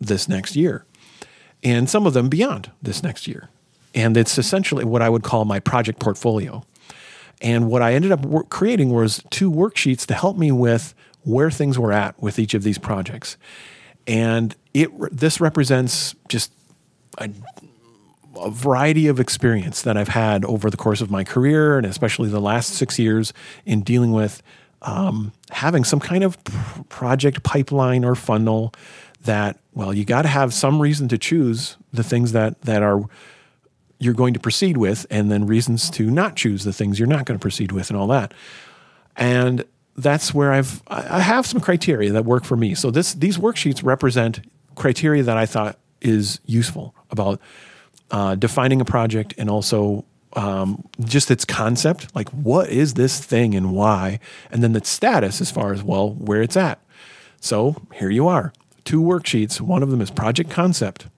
this 0.00 0.28
next 0.28 0.56
year, 0.56 0.84
and 1.62 1.88
some 1.88 2.06
of 2.06 2.14
them 2.14 2.28
beyond 2.28 2.70
this 2.82 3.02
next 3.02 3.26
year. 3.26 3.48
And 3.94 4.16
it's 4.16 4.38
essentially 4.38 4.84
what 4.84 5.02
I 5.02 5.08
would 5.08 5.22
call 5.22 5.44
my 5.44 5.58
project 5.58 5.98
portfolio. 5.98 6.62
And 7.40 7.68
what 7.68 7.82
I 7.82 7.94
ended 7.94 8.12
up 8.12 8.48
creating 8.50 8.90
was 8.90 9.22
two 9.30 9.50
worksheets 9.50 10.06
to 10.06 10.14
help 10.14 10.36
me 10.36 10.52
with 10.52 10.94
where 11.22 11.50
things 11.50 11.78
were 11.78 11.92
at 11.92 12.20
with 12.22 12.38
each 12.38 12.54
of 12.54 12.62
these 12.62 12.78
projects. 12.78 13.36
And 14.06 14.54
it 14.72 14.90
this 15.10 15.40
represents 15.40 16.14
just 16.28 16.52
a, 17.18 17.30
a 18.36 18.50
variety 18.50 19.08
of 19.08 19.18
experience 19.18 19.82
that 19.82 19.96
I've 19.96 20.08
had 20.08 20.44
over 20.44 20.70
the 20.70 20.76
course 20.76 21.00
of 21.00 21.10
my 21.10 21.24
career, 21.24 21.78
and 21.78 21.86
especially 21.86 22.28
the 22.28 22.40
last 22.40 22.70
six 22.70 22.98
years 22.98 23.32
in 23.64 23.82
dealing 23.82 24.12
with 24.12 24.42
um, 24.82 25.32
having 25.50 25.84
some 25.84 26.00
kind 26.00 26.22
of 26.22 26.38
project 26.88 27.42
pipeline 27.42 28.04
or 28.04 28.14
funnel. 28.14 28.72
That 29.26 29.58
well, 29.74 29.92
you 29.92 30.04
got 30.04 30.22
to 30.22 30.28
have 30.28 30.52
some 30.52 30.80
reason 30.80 31.08
to 31.08 31.18
choose 31.18 31.76
the 31.92 32.02
things 32.02 32.32
that 32.32 32.62
that 32.62 32.82
are 32.82 33.02
you're 33.98 34.14
going 34.14 34.34
to 34.34 34.40
proceed 34.40 34.76
with, 34.76 35.06
and 35.10 35.30
then 35.30 35.46
reasons 35.46 35.88
to 35.90 36.10
not 36.10 36.36
choose 36.36 36.64
the 36.64 36.72
things 36.72 36.98
you're 36.98 37.08
not 37.08 37.24
going 37.24 37.38
to 37.38 37.42
proceed 37.42 37.72
with, 37.72 37.90
and 37.90 37.98
all 37.98 38.06
that. 38.08 38.34
And 39.16 39.64
that's 39.96 40.34
where 40.34 40.52
I've 40.52 40.82
I 40.88 41.20
have 41.20 41.46
some 41.46 41.60
criteria 41.60 42.12
that 42.12 42.24
work 42.24 42.44
for 42.44 42.56
me. 42.56 42.74
So 42.74 42.90
this 42.90 43.14
these 43.14 43.38
worksheets 43.38 43.84
represent 43.84 44.40
criteria 44.74 45.22
that 45.22 45.36
I 45.36 45.46
thought 45.46 45.78
is 46.00 46.40
useful 46.44 46.94
about 47.10 47.40
uh, 48.10 48.34
defining 48.34 48.80
a 48.80 48.84
project 48.84 49.34
and 49.38 49.48
also 49.48 50.04
um, 50.34 50.86
just 51.00 51.30
its 51.30 51.44
concept, 51.44 52.14
like 52.14 52.28
what 52.28 52.68
is 52.68 52.94
this 52.94 53.18
thing 53.18 53.54
and 53.54 53.72
why, 53.72 54.20
and 54.50 54.62
then 54.62 54.72
the 54.72 54.84
status 54.84 55.40
as 55.40 55.50
far 55.50 55.72
as 55.72 55.82
well 55.82 56.10
where 56.10 56.42
it's 56.42 56.56
at. 56.56 56.78
So 57.40 57.76
here 57.94 58.10
you 58.10 58.28
are, 58.28 58.52
two 58.86 59.02
worksheets. 59.02 59.60
One 59.60 59.82
of 59.82 59.90
them 59.90 60.00
is 60.00 60.10
project 60.10 60.48
concept. 60.48 61.08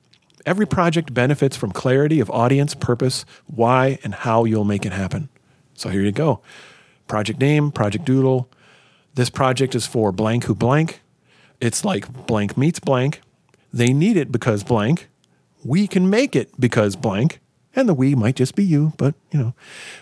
Every 0.45 0.67
project 0.67 1.13
benefits 1.15 1.57
from 1.57 1.71
clarity 1.71 2.19
of 2.19 2.31
audience, 2.31 2.75
purpose, 2.75 3.25
why, 3.47 3.99
and 4.03 4.15
how 4.15 4.45
you'll 4.45 4.65
make 4.65 4.87
it 4.87 4.93
happen. 4.93 5.29
So 5.75 5.91
here 5.91 6.01
you 6.01 6.11
go. 6.11 6.41
Project 7.07 7.39
name, 7.39 7.71
project 7.71 8.05
doodle. 8.05 8.51
This 9.15 9.31
project 9.31 9.75
is 9.75 9.87
for 9.87 10.11
blank 10.11 10.45
who 10.45 10.55
blank. 10.55 11.03
It's 11.61 11.85
like 11.85 12.27
blank 12.27 12.57
meets 12.57 12.81
blank. 12.81 13.21
They 13.73 13.93
need 13.93 14.17
it 14.17 14.33
because 14.33 14.65
blank. 14.65 15.09
We 15.65 15.87
can 15.87 16.09
make 16.09 16.35
it 16.35 16.59
because 16.59 16.97
blank. 16.97 17.41
And 17.77 17.89
the 17.89 17.95
we 17.95 18.15
might 18.15 18.37
just 18.37 18.55
be 18.55 18.65
you, 18.65 18.93
but 18.97 19.15
you 19.31 19.39
know, 19.39 19.55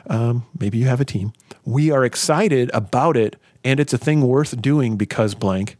um, 0.09 0.47
maybe 0.59 0.79
you 0.79 0.87
have 0.87 1.01
a 1.01 1.05
team. 1.05 1.33
We 1.65 1.91
are 1.91 2.05
excited 2.05 2.71
about 2.73 3.17
it, 3.17 3.37
and 3.65 3.81
it's 3.81 3.93
a 3.93 3.99
thing 3.99 4.23
worth 4.23 4.63
doing 4.63 4.97
because 4.97 5.35
blank. 5.35 5.77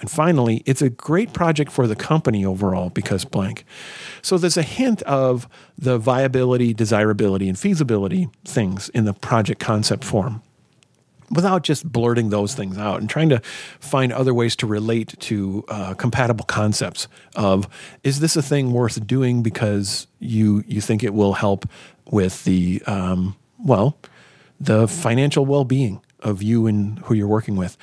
And 0.00 0.10
finally, 0.10 0.62
it's 0.64 0.82
a 0.82 0.90
great 0.90 1.32
project 1.32 1.72
for 1.72 1.86
the 1.86 1.96
company 1.96 2.44
overall 2.44 2.90
because 2.90 3.24
blank. 3.24 3.64
So 4.22 4.38
there's 4.38 4.56
a 4.56 4.62
hint 4.62 5.02
of 5.02 5.48
the 5.76 5.98
viability, 5.98 6.72
desirability, 6.72 7.48
and 7.48 7.58
feasibility 7.58 8.28
things 8.44 8.88
in 8.90 9.04
the 9.04 9.14
project 9.14 9.60
concept 9.60 10.04
form 10.04 10.42
without 11.30 11.62
just 11.62 11.90
blurting 11.90 12.30
those 12.30 12.54
things 12.54 12.78
out 12.78 13.00
and 13.00 13.10
trying 13.10 13.28
to 13.28 13.40
find 13.80 14.12
other 14.12 14.32
ways 14.32 14.56
to 14.56 14.66
relate 14.66 15.14
to 15.20 15.64
uh, 15.68 15.94
compatible 15.94 16.44
concepts 16.44 17.08
of 17.36 17.68
is 18.02 18.20
this 18.20 18.36
a 18.36 18.42
thing 18.42 18.72
worth 18.72 19.06
doing 19.06 19.42
because 19.42 20.06
you 20.18 20.64
you 20.66 20.80
think 20.80 21.02
it 21.02 21.12
will 21.12 21.34
help 21.34 21.66
with 22.10 22.44
the 22.44 22.82
um, 22.86 23.36
well 23.58 23.98
the 24.60 24.88
financial 24.88 25.44
well-being 25.44 26.00
of 26.20 26.42
you 26.42 26.66
and 26.66 26.98
who 27.00 27.14
you're 27.14 27.28
working 27.28 27.56
with 27.56 27.76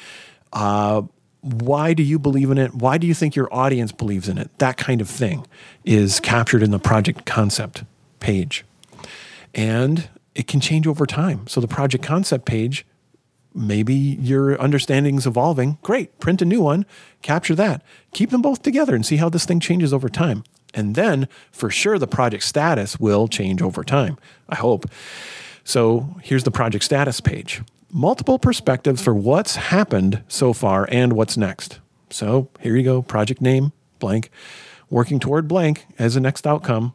uh, 0.54 1.02
why 1.46 1.94
do 1.94 2.02
you 2.02 2.18
believe 2.18 2.50
in 2.50 2.58
it 2.58 2.74
why 2.74 2.98
do 2.98 3.06
you 3.06 3.14
think 3.14 3.36
your 3.36 3.54
audience 3.54 3.92
believes 3.92 4.28
in 4.28 4.38
it 4.38 4.50
that 4.58 4.78
kind 4.78 5.00
of 5.00 5.10
thing 5.10 5.46
is 5.84 6.20
captured 6.20 6.64
in 6.64 6.72
the 6.72 6.80
project 6.80 7.26
concept 7.26 7.84
page 8.20 8.66
and 9.54 10.10
it 10.34 10.48
can 10.48 10.60
change 10.60 10.88
over 10.88 11.06
time 11.06 11.46
so 11.48 11.62
the 11.62 11.68
project 11.68 12.04
concept 12.04 12.46
page 12.46 12.86
maybe 13.56 13.94
your 13.94 14.60
understanding's 14.60 15.26
evolving. 15.26 15.78
Great, 15.82 16.20
print 16.20 16.42
a 16.42 16.46
new 16.46 16.62
one, 16.62 16.86
capture 17.22 17.56
that, 17.56 17.82
keep 18.12 18.30
them 18.30 18.42
both 18.42 18.62
together 18.62 18.94
and 18.94 19.06
see 19.06 19.16
how 19.16 19.30
this 19.30 19.46
thing 19.46 19.62
changes 19.62 19.94
over 19.94 20.10
time. 20.10 20.44
And 20.74 20.94
then 20.96 21.30
for 21.52 21.70
sure, 21.70 21.98
the 21.98 22.08
project 22.08 22.44
status 22.44 23.00
will 23.00 23.30
change 23.30 23.62
over 23.62 23.84
time, 23.84 24.18
I 24.50 24.56
hope. 24.56 24.86
So 25.64 26.18
here's 26.22 26.44
the 26.44 26.52
project 26.52 26.84
status 26.84 27.22
page 27.22 27.62
multiple 27.92 28.40
perspectives 28.40 29.02
for 29.02 29.14
what's 29.14 29.56
happened 29.56 30.24
so 30.28 30.54
far 30.54 30.88
and 30.92 31.14
what's 31.14 31.38
next. 31.38 31.80
So 32.10 32.50
here 32.60 32.76
you 32.76 32.84
go 32.84 33.02
project 33.02 33.42
name, 33.42 33.72
blank, 34.00 34.30
working 34.90 35.20
toward 35.20 35.48
blank 35.48 35.86
as 35.98 36.16
a 36.16 36.20
next 36.20 36.46
outcome. 36.46 36.94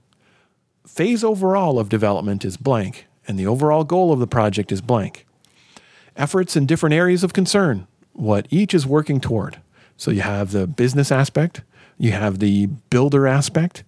Phase 0.87 1.25
overall 1.25 1.79
of 1.79 1.89
development 1.89 2.45
is 2.45 2.57
blank, 2.57 3.07
and 3.27 3.39
the 3.39 3.47
overall 3.47 3.85
goal 3.85 4.13
of 4.13 4.19
the 4.19 4.27
project 4.27 4.73
is 4.73 4.81
blank 4.81 5.27
efforts 6.17 6.57
in 6.57 6.67
different 6.67 6.95
areas 6.95 7.25
of 7.25 7.33
concern, 7.33 7.87
what 8.13 8.47
each 8.51 8.75
is 8.75 8.87
working 8.87 9.21
toward. 9.21 9.61
So 9.97 10.11
you 10.11 10.21
have 10.21 10.53
the 10.53 10.67
business 10.67 11.11
aspect, 11.11 11.63
you 11.99 12.13
have 12.13 12.39
the 12.39 12.67
builder 12.67 13.27
aspect, 13.27 13.85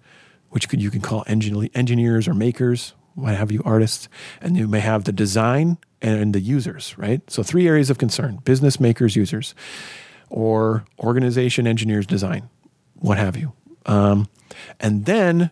which 0.50 0.66
you 0.72 0.90
can 0.90 1.00
call 1.00 1.24
engineers 1.26 2.28
or 2.28 2.34
makers, 2.34 2.94
what 3.14 3.34
have 3.34 3.52
you, 3.52 3.62
artists, 3.64 4.08
and 4.40 4.56
you 4.56 4.68
may 4.68 4.80
have 4.80 5.04
the 5.04 5.12
design 5.12 5.78
and 6.00 6.34
the 6.34 6.40
users, 6.40 6.96
right? 6.98 7.28
So 7.30 7.42
three 7.42 7.66
areas 7.68 7.90
of 7.90 7.98
concern: 7.98 8.40
business, 8.44 8.80
makers, 8.80 9.16
users, 9.16 9.54
or 10.30 10.84
organization, 10.98 11.66
engineers, 11.66 12.06
design, 12.06 12.48
what 12.94 13.18
have 13.18 13.36
you. 13.36 13.52
Um, 13.86 14.28
and 14.80 15.06
then 15.06 15.50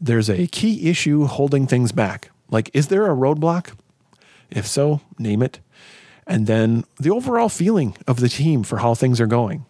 there's 0.00 0.28
a 0.28 0.46
key 0.46 0.88
issue 0.88 1.26
holding 1.26 1.66
things 1.66 1.92
back. 1.92 2.30
Like, 2.50 2.70
is 2.72 2.88
there 2.88 3.06
a 3.06 3.14
roadblock? 3.14 3.74
If 4.50 4.66
so, 4.66 5.02
name 5.18 5.42
it 5.42 5.60
and 6.28 6.46
then 6.46 6.84
the 7.00 7.10
overall 7.10 7.48
feeling 7.48 7.96
of 8.06 8.20
the 8.20 8.28
team 8.28 8.62
for 8.62 8.78
how 8.78 8.94
things 8.94 9.20
are 9.20 9.26
going. 9.26 9.64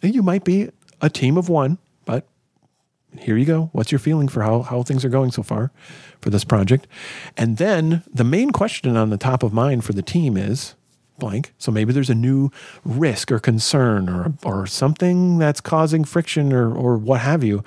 You 0.00 0.22
might 0.22 0.44
be 0.44 0.70
a 1.02 1.10
team 1.10 1.36
of 1.36 1.48
one, 1.48 1.78
but 2.04 2.26
here 3.18 3.36
you 3.36 3.44
go. 3.44 3.70
What's 3.72 3.92
your 3.92 3.98
feeling 3.98 4.28
for 4.28 4.42
how, 4.42 4.62
how 4.62 4.82
things 4.82 5.04
are 5.04 5.08
going 5.08 5.30
so 5.30 5.42
far 5.42 5.70
for 6.20 6.30
this 6.30 6.44
project? 6.44 6.86
And 7.36 7.56
then 7.56 8.02
the 8.12 8.24
main 8.24 8.50
question 8.50 8.96
on 8.96 9.10
the 9.10 9.16
top 9.16 9.42
of 9.42 9.52
mind 9.52 9.84
for 9.84 9.92
the 9.92 10.02
team 10.02 10.36
is 10.36 10.74
blank. 11.18 11.52
So 11.58 11.70
maybe 11.70 11.92
there's 11.92 12.10
a 12.10 12.14
new 12.14 12.50
risk 12.84 13.30
or 13.30 13.38
concern 13.38 14.08
or, 14.08 14.32
or 14.42 14.66
something 14.66 15.38
that's 15.38 15.60
causing 15.60 16.04
friction 16.04 16.52
or, 16.52 16.74
or 16.74 16.96
what 16.96 17.20
have 17.20 17.44
you, 17.44 17.62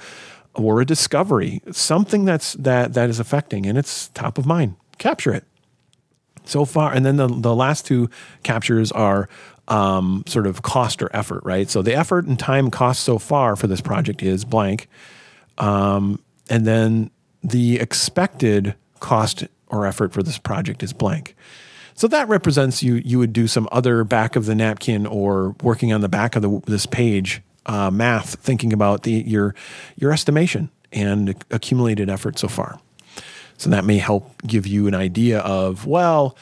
or 0.56 0.82
a 0.82 0.86
discovery, 0.86 1.62
something 1.72 2.26
that's 2.26 2.54
that 2.54 2.94
that 2.94 3.10
is 3.10 3.20
affecting 3.20 3.66
and 3.66 3.78
it's 3.78 4.10
top 4.10 4.38
of 4.38 4.46
mind. 4.46 4.76
Capture 4.98 5.34
it 5.34 5.46
so 6.46 6.66
far 6.66 6.94
and 6.94 7.06
then 7.06 7.16
the, 7.16 7.28
the 7.28 7.56
last 7.56 7.86
two 7.86 8.10
captures 8.44 8.92
are 8.92 9.30
um, 9.68 10.24
sort 10.28 10.46
of 10.46 10.62
cost 10.62 11.02
or 11.02 11.10
effort 11.16 11.42
right 11.46 11.70
so 11.70 11.82
the 11.82 11.96
effort 11.96 12.26
and 12.26 12.38
time 12.38 12.70
cost 12.70 13.04
so 13.04 13.18
far 13.18 13.56
for 13.56 13.68
this 13.68 13.82
project 13.82 14.22
is 14.22 14.44
blank 14.44 14.90
um, 15.57 16.19
and 16.50 16.65
then 16.65 17.12
the 17.43 17.79
expected 17.79 18.75
cost 19.00 19.45
or 19.67 19.86
effort 19.86 20.13
for 20.13 20.24
this 20.24 20.38
project 20.38 20.83
is 20.83 20.93
blank. 20.93 21.36
So 21.95 22.07
that 22.07 22.27
represents 22.27 22.81
you 22.81 22.95
you 22.95 23.19
would 23.19 23.33
do 23.33 23.48
some 23.48 23.67
other 23.72 24.03
back 24.03 24.36
of 24.36 24.45
the 24.45 24.55
napkin 24.55 25.05
or 25.05 25.55
working 25.62 25.93
on 25.93 26.01
the 26.01 26.10
back 26.10 26.36
of 26.36 26.41
the, 26.41 26.62
this 26.65 26.86
page 26.86 27.41
uh, 27.65 27.91
math 27.91 28.36
thinking 28.36 28.74
about 28.74 29.03
the 29.03 29.12
your 29.12 29.53
your 29.95 30.12
estimation 30.12 30.69
and 30.91 31.36
accumulated 31.51 32.10
effort 32.10 32.39
so 32.39 32.48
far. 32.48 32.79
So 33.57 33.69
that 33.69 33.86
may 33.86 33.98
help 33.98 34.41
give 34.45 34.67
you 34.67 34.88
an 34.88 34.95
idea 34.95 35.39
of, 35.39 35.86
well, 35.86 36.36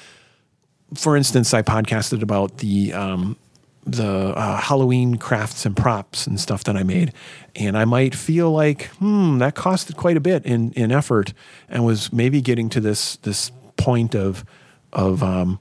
for 0.93 1.15
instance, 1.15 1.53
I 1.53 1.61
podcasted 1.61 2.21
about 2.21 2.57
the 2.57 2.93
um, 2.93 3.37
the 3.85 4.37
uh, 4.37 4.57
Halloween 4.57 5.15
crafts 5.15 5.65
and 5.65 5.75
props 5.75 6.27
and 6.27 6.39
stuff 6.39 6.63
that 6.65 6.75
I 6.75 6.83
made, 6.83 7.13
and 7.55 7.77
I 7.77 7.85
might 7.85 8.13
feel 8.15 8.51
like, 8.51 8.85
hmm, 8.99 9.39
that 9.39 9.55
costed 9.55 9.95
quite 9.95 10.17
a 10.17 10.21
bit 10.21 10.45
in 10.45 10.71
in 10.73 10.91
effort, 10.91 11.33
and 11.67 11.85
was 11.85 12.13
maybe 12.13 12.41
getting 12.41 12.69
to 12.69 12.79
this 12.79 13.17
this 13.17 13.51
point 13.77 14.15
of 14.15 14.45
of 14.93 15.23
um, 15.23 15.59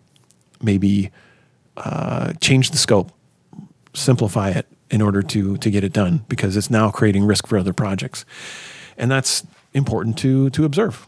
maybe 0.62 1.10
uh, 1.76 2.34
change 2.40 2.70
the 2.70 2.78
scope, 2.78 3.10
simplify 3.94 4.50
it 4.50 4.66
in 4.90 5.00
order 5.00 5.22
to 5.22 5.56
to 5.56 5.70
get 5.70 5.84
it 5.84 5.92
done 5.92 6.24
because 6.28 6.56
it's 6.56 6.70
now 6.70 6.90
creating 6.90 7.24
risk 7.24 7.46
for 7.46 7.56
other 7.56 7.72
projects, 7.72 8.24
and 8.98 9.10
that's 9.10 9.46
important 9.72 10.18
to 10.18 10.50
to 10.50 10.64
observe. 10.64 11.06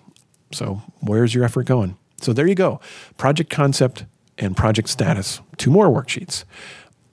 So 0.52 0.82
where's 1.00 1.34
your 1.34 1.44
effort 1.44 1.66
going? 1.66 1.96
So 2.20 2.32
there 2.32 2.46
you 2.46 2.54
go, 2.54 2.80
project 3.18 3.50
concept 3.50 4.04
and 4.38 4.56
project 4.56 4.88
status. 4.88 5.40
Two 5.56 5.70
more 5.70 5.88
worksheets. 5.88 6.44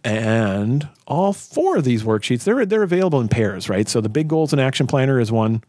And 0.03 0.88
all 1.08 1.34
four 1.34 1.77
of 1.77 1.84
these 1.84 2.03
worksheets, 2.03 2.44
they're, 2.44 2.65
they're 2.65 2.84
available 2.84 3.20
in 3.20 3.27
pairs, 3.27 3.68
right? 3.68 3.88
So 3.88 4.00
the 4.00 4.10
big 4.10 4.27
goals 4.27 4.53
and 4.53 4.62
action 4.62 4.88
planner 4.88 5.20
is 5.20 5.32
one 5.32 5.63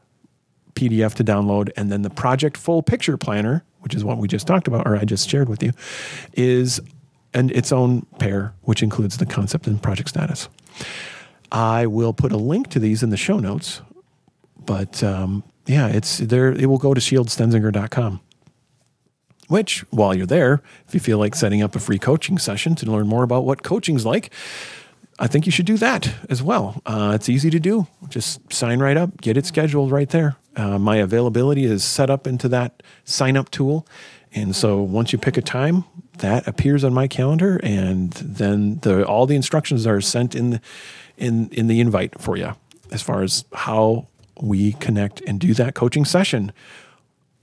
PDF 0.74 1.14
to 1.14 1.24
download. 1.24 1.70
And 1.76 1.90
then 1.90 2.02
the 2.02 2.10
project 2.10 2.56
full 2.56 2.82
picture 2.82 3.16
planner, 3.16 3.64
which 3.80 3.94
is 3.94 4.04
what 4.04 4.18
we 4.18 4.28
just 4.28 4.46
talked 4.46 4.68
about, 4.68 4.86
or 4.86 4.96
I 4.96 5.04
just 5.04 5.28
shared 5.28 5.48
with 5.48 5.62
you, 5.62 5.72
is 6.34 6.80
and 7.32 7.50
its 7.52 7.70
own 7.72 8.02
pair, 8.18 8.54
which 8.62 8.82
includes 8.82 9.18
the 9.18 9.26
concept 9.26 9.66
and 9.66 9.80
project 9.80 10.08
status. 10.08 10.48
I 11.52 11.86
will 11.86 12.12
put 12.12 12.32
a 12.32 12.36
link 12.36 12.68
to 12.70 12.78
these 12.78 13.02
in 13.02 13.10
the 13.10 13.16
show 13.16 13.38
notes, 13.38 13.82
but 14.64 15.02
um, 15.02 15.44
yeah, 15.66 15.88
it's 15.88 16.18
there. 16.18 16.52
It 16.52 16.66
will 16.66 16.78
go 16.78 16.94
to 16.94 17.00
shieldstenzinger.com. 17.00 18.20
Which, 19.50 19.80
while 19.90 20.14
you're 20.14 20.26
there, 20.26 20.62
if 20.86 20.94
you 20.94 21.00
feel 21.00 21.18
like 21.18 21.34
setting 21.34 21.60
up 21.60 21.74
a 21.74 21.80
free 21.80 21.98
coaching 21.98 22.38
session 22.38 22.76
to 22.76 22.86
learn 22.86 23.08
more 23.08 23.24
about 23.24 23.44
what 23.44 23.64
coaching's 23.64 24.06
like, 24.06 24.32
I 25.18 25.26
think 25.26 25.44
you 25.44 25.52
should 25.52 25.66
do 25.66 25.76
that 25.78 26.14
as 26.28 26.40
well. 26.40 26.80
Uh, 26.86 27.12
it's 27.14 27.28
easy 27.28 27.50
to 27.50 27.58
do. 27.58 27.88
Just 28.08 28.52
sign 28.52 28.78
right 28.78 28.96
up, 28.96 29.20
get 29.20 29.36
it 29.36 29.44
scheduled 29.46 29.90
right 29.90 30.08
there. 30.08 30.36
Uh, 30.54 30.78
my 30.78 30.96
availability 30.96 31.64
is 31.64 31.82
set 31.82 32.10
up 32.10 32.26
into 32.26 32.48
that 32.48 32.82
sign 33.04 33.36
up 33.36 33.50
tool. 33.50 33.86
And 34.32 34.54
so 34.54 34.80
once 34.80 35.12
you 35.12 35.18
pick 35.18 35.36
a 35.36 35.42
time, 35.42 35.84
that 36.18 36.46
appears 36.46 36.84
on 36.84 36.94
my 36.94 37.08
calendar, 37.08 37.58
and 37.62 38.12
then 38.12 38.78
the, 38.80 39.04
all 39.04 39.26
the 39.26 39.34
instructions 39.34 39.86
are 39.86 40.00
sent 40.00 40.34
in 40.34 40.50
the, 40.50 40.60
in 41.16 41.48
in 41.50 41.66
the 41.66 41.80
invite 41.80 42.20
for 42.20 42.36
you 42.36 42.54
as 42.92 43.02
far 43.02 43.22
as 43.22 43.44
how 43.52 44.06
we 44.40 44.72
connect 44.74 45.20
and 45.22 45.40
do 45.40 45.54
that 45.54 45.74
coaching 45.74 46.04
session. 46.04 46.52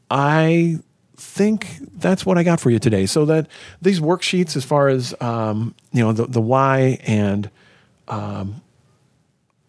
I 0.09 0.79
think 1.17 1.79
that's 1.99 2.25
what 2.25 2.37
I 2.37 2.43
got 2.43 2.59
for 2.59 2.69
you 2.69 2.79
today. 2.79 3.05
So 3.05 3.25
that 3.25 3.47
these 3.81 3.99
worksheets, 3.99 4.55
as 4.55 4.63
far 4.63 4.87
as 4.87 5.13
um, 5.19 5.75
you 5.91 6.01
know, 6.01 6.13
the 6.13 6.27
the 6.27 6.41
why 6.41 6.99
and 7.05 7.49
um, 8.07 8.61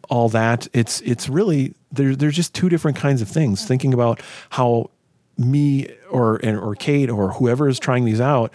all 0.09 0.29
that, 0.29 0.69
it's 0.73 1.01
it's 1.01 1.29
really 1.29 1.75
there. 1.91 2.15
There's 2.15 2.37
just 2.37 2.55
two 2.55 2.69
different 2.69 2.97
kinds 2.97 3.23
of 3.23 3.29
things. 3.29 3.65
Thinking 3.65 3.95
about 3.95 4.21
how 4.51 4.91
me 5.37 5.89
or 6.11 6.45
or 6.45 6.75
Kate 6.75 7.11
or 7.11 7.33
whoever 7.33 7.69
is 7.69 7.79
trying 7.79 8.05
these 8.05 8.21
out 8.21 8.53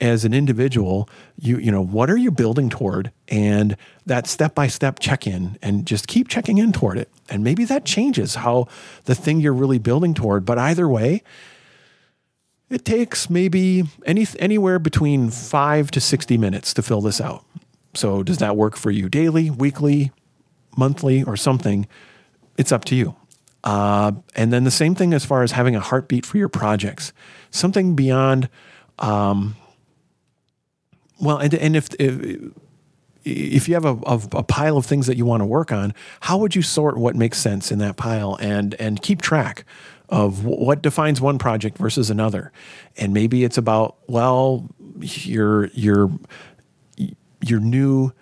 as 0.00 0.24
an 0.24 0.34
individual, 0.34 1.08
you 1.38 1.58
you 1.58 1.70
know, 1.70 1.82
what 1.82 2.10
are 2.10 2.16
you 2.16 2.30
building 2.30 2.68
toward, 2.68 3.10
and 3.28 3.76
that 4.04 4.26
step 4.26 4.54
by 4.54 4.68
step 4.68 4.98
check 4.98 5.26
in, 5.26 5.58
and 5.62 5.86
just 5.86 6.06
keep 6.06 6.28
checking 6.28 6.58
in 6.58 6.72
toward 6.72 6.98
it, 6.98 7.08
and 7.28 7.42
maybe 7.42 7.64
that 7.64 7.84
changes 7.84 8.36
how 8.36 8.68
the 9.04 9.14
thing 9.14 9.40
you're 9.40 9.54
really 9.54 9.78
building 9.78 10.14
toward. 10.14 10.44
But 10.44 10.58
either 10.58 10.88
way, 10.88 11.22
it 12.70 12.84
takes 12.84 13.30
maybe 13.30 13.84
any 14.04 14.26
anywhere 14.38 14.78
between 14.78 15.30
five 15.30 15.90
to 15.92 16.00
sixty 16.00 16.36
minutes 16.36 16.74
to 16.74 16.82
fill 16.82 17.00
this 17.00 17.20
out. 17.20 17.44
So 17.94 18.22
does 18.22 18.38
that 18.38 18.56
work 18.56 18.76
for 18.76 18.90
you 18.90 19.08
daily, 19.08 19.50
weekly, 19.50 20.12
monthly, 20.76 21.22
or 21.22 21.36
something? 21.36 21.86
It's 22.58 22.72
up 22.72 22.84
to 22.86 22.94
you. 22.94 23.16
Uh, 23.64 24.12
and 24.36 24.52
then 24.52 24.64
the 24.64 24.70
same 24.70 24.94
thing 24.94 25.12
as 25.12 25.24
far 25.24 25.42
as 25.42 25.52
having 25.52 25.74
a 25.74 25.80
heartbeat 25.80 26.24
for 26.24 26.38
your 26.38 26.48
projects, 26.48 27.12
something 27.50 27.96
beyond. 27.96 28.48
Um, 28.98 29.56
well, 31.20 31.38
and, 31.38 31.52
and 31.54 31.74
if, 31.74 31.88
if 31.98 32.52
if 33.24 33.68
you 33.68 33.74
have 33.74 33.84
a, 33.84 33.98
a, 34.06 34.20
a, 34.38 34.42
pile 34.44 34.76
of 34.76 34.86
things 34.86 35.08
that 35.08 35.16
you 35.16 35.24
want 35.24 35.40
to 35.40 35.44
work 35.44 35.72
on, 35.72 35.92
how 36.20 36.38
would 36.38 36.54
you 36.54 36.62
sort 36.62 36.96
what 36.96 37.16
makes 37.16 37.38
sense 37.38 37.72
in 37.72 37.80
that 37.80 37.96
pile 37.96 38.36
and 38.40 38.74
and 38.74 39.02
keep 39.02 39.20
track 39.20 39.64
of 40.08 40.44
what 40.44 40.82
defines 40.82 41.20
one 41.20 41.38
project 41.38 41.78
versus 41.78 42.10
another? 42.10 42.52
And 42.96 43.12
maybe 43.12 43.44
it's 43.44 43.58
about 43.58 43.96
well, 44.06 44.68
your 44.98 45.66
your 45.68 46.10
your 47.40 47.60
new 47.60 48.12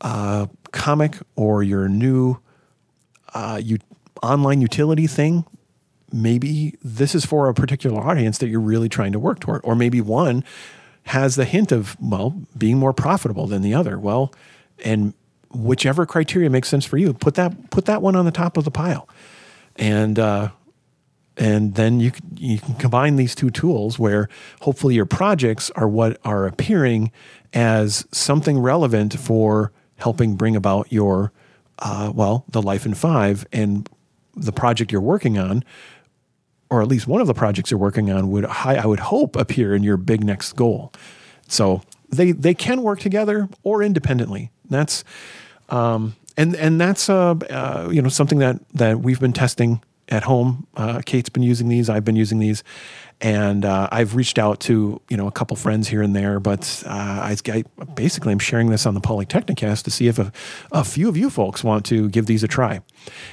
uh, 0.00 0.46
comic 0.72 1.16
or 1.36 1.62
your 1.62 1.88
new 1.88 2.38
uh, 3.34 3.60
you 3.62 3.78
online 4.22 4.60
utility 4.60 5.06
thing. 5.06 5.44
Maybe 6.12 6.76
this 6.82 7.14
is 7.14 7.24
for 7.24 7.48
a 7.48 7.54
particular 7.54 8.00
audience 8.00 8.38
that 8.38 8.48
you're 8.48 8.60
really 8.60 8.88
trying 8.88 9.12
to 9.12 9.18
work 9.18 9.40
toward, 9.40 9.60
or 9.64 9.74
maybe 9.74 10.00
one 10.00 10.44
has 11.04 11.36
the 11.36 11.44
hint 11.44 11.72
of, 11.72 11.96
well, 12.00 12.40
being 12.56 12.78
more 12.78 12.92
profitable 12.92 13.46
than 13.46 13.62
the 13.62 13.74
other. 13.74 13.98
Well, 13.98 14.32
and 14.84 15.14
whichever 15.50 16.06
criteria 16.06 16.50
makes 16.50 16.68
sense 16.68 16.84
for 16.84 16.96
you, 16.96 17.12
put 17.12 17.34
that 17.34 17.70
put 17.70 17.84
that 17.86 18.02
one 18.02 18.16
on 18.16 18.24
the 18.24 18.30
top 18.30 18.56
of 18.56 18.64
the 18.64 18.70
pile, 18.70 19.08
and 19.76 20.18
uh, 20.18 20.50
and 21.36 21.74
then 21.74 22.00
you 22.00 22.10
can, 22.10 22.36
you 22.36 22.58
can 22.58 22.74
combine 22.74 23.16
these 23.16 23.34
two 23.34 23.50
tools 23.50 23.98
where 23.98 24.28
hopefully 24.62 24.94
your 24.94 25.06
projects 25.06 25.70
are 25.76 25.88
what 25.88 26.18
are 26.24 26.46
appearing 26.46 27.12
as 27.52 28.06
something 28.12 28.58
relevant 28.58 29.18
for 29.18 29.72
helping 29.96 30.36
bring 30.36 30.56
about 30.56 30.92
your 30.92 31.32
uh, 31.80 32.10
well 32.14 32.44
the 32.48 32.62
life 32.62 32.86
in 32.86 32.94
five 32.94 33.46
and 33.52 33.88
the 34.34 34.52
project 34.52 34.92
you're 34.92 35.00
working 35.00 35.38
on 35.38 35.62
or 36.70 36.82
at 36.82 36.88
least 36.88 37.06
one 37.06 37.20
of 37.20 37.26
the 37.26 37.34
projects 37.34 37.70
you're 37.70 37.78
working 37.78 38.10
on 38.10 38.30
would 38.30 38.44
I 38.44 38.86
would 38.86 39.00
hope 39.00 39.36
appear 39.36 39.74
in 39.74 39.82
your 39.82 39.96
big 39.96 40.24
next 40.24 40.54
goal. 40.54 40.92
So 41.48 41.82
they 42.08 42.32
they 42.32 42.54
can 42.54 42.82
work 42.82 43.00
together 43.00 43.48
or 43.62 43.82
independently. 43.82 44.50
That's 44.68 45.04
um, 45.68 46.16
and 46.36 46.56
and 46.56 46.80
that's 46.80 47.08
uh, 47.08 47.34
uh, 47.34 47.88
you 47.90 48.02
know 48.02 48.08
something 48.08 48.38
that 48.38 48.68
that 48.74 49.00
we've 49.00 49.20
been 49.20 49.32
testing 49.32 49.82
at 50.08 50.22
home. 50.22 50.66
Uh, 50.76 51.00
Kate's 51.04 51.28
been 51.28 51.42
using 51.42 51.68
these. 51.68 51.88
I've 51.88 52.04
been 52.04 52.16
using 52.16 52.38
these, 52.38 52.62
and 53.20 53.64
uh, 53.64 53.88
I've 53.90 54.14
reached 54.14 54.38
out 54.38 54.60
to 54.60 55.00
you 55.08 55.16
know 55.16 55.26
a 55.26 55.32
couple 55.32 55.56
friends 55.56 55.88
here 55.88 56.02
and 56.02 56.14
there. 56.14 56.38
But 56.38 56.84
uh, 56.86 56.90
I, 56.90 57.36
I, 57.48 57.64
basically 57.94 58.32
I'm 58.32 58.38
sharing 58.38 58.70
this 58.70 58.86
on 58.86 58.94
the 58.94 59.00
Polytechnicast 59.00 59.82
to 59.84 59.90
see 59.90 60.06
if 60.06 60.18
a, 60.18 60.32
a, 60.70 60.84
few 60.84 61.08
of 61.08 61.16
you 61.16 61.28
folks 61.28 61.64
want 61.64 61.84
to 61.86 62.08
give 62.08 62.26
these 62.26 62.44
a 62.44 62.48
try. 62.48 62.80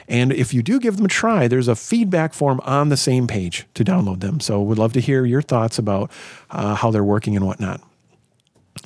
And 0.07 0.33
if 0.33 0.53
you 0.53 0.63
do 0.63 0.79
give 0.79 0.97
them 0.97 1.05
a 1.05 1.09
try, 1.09 1.47
there's 1.47 1.67
a 1.67 1.75
feedback 1.75 2.33
form 2.33 2.59
on 2.63 2.89
the 2.89 2.97
same 2.97 3.27
page 3.27 3.67
to 3.75 3.83
download 3.83 4.21
them. 4.21 4.39
So 4.39 4.62
we'd 4.62 4.79
love 4.79 4.93
to 4.93 4.99
hear 4.99 5.25
your 5.25 5.41
thoughts 5.41 5.77
about 5.77 6.12
uh, 6.49 6.75
how 6.75 6.91
they're 6.91 7.03
working 7.03 7.36
and 7.36 7.45
whatnot. 7.45 7.81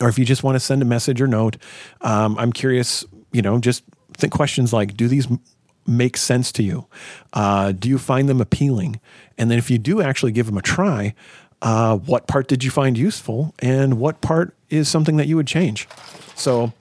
Or 0.01 0.09
if 0.09 0.19
you 0.19 0.25
just 0.25 0.43
want 0.43 0.55
to 0.55 0.59
send 0.59 0.81
a 0.81 0.85
message 0.85 1.21
or 1.21 1.27
note, 1.27 1.57
um, 2.01 2.37
I'm 2.37 2.51
curious. 2.51 3.05
You 3.31 3.41
know, 3.41 3.59
just 3.59 3.83
think 4.13 4.33
questions 4.33 4.73
like, 4.73 4.97
do 4.97 5.07
these 5.07 5.27
make 5.87 6.17
sense 6.17 6.51
to 6.53 6.63
you? 6.63 6.87
Uh, 7.33 7.71
do 7.71 7.89
you 7.89 7.97
find 7.97 8.27
them 8.27 8.41
appealing? 8.41 8.99
And 9.37 9.49
then 9.49 9.57
if 9.57 9.71
you 9.71 9.77
do 9.77 10.01
actually 10.01 10.31
give 10.31 10.45
them 10.45 10.57
a 10.57 10.61
try, 10.61 11.13
uh, 11.61 11.97
what 11.97 12.27
part 12.27 12.47
did 12.47 12.63
you 12.63 12.69
find 12.69 12.97
useful 12.97 13.53
and 13.59 13.99
what 13.99 14.21
part 14.21 14.55
is 14.69 14.89
something 14.89 15.17
that 15.17 15.27
you 15.27 15.35
would 15.35 15.47
change? 15.47 15.87
So 16.35 16.73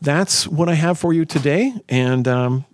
that's 0.00 0.46
what 0.48 0.68
I 0.68 0.74
have 0.74 0.98
for 0.98 1.12
you 1.12 1.24
today. 1.24 1.72
And 1.88 2.26
um, 2.26 2.64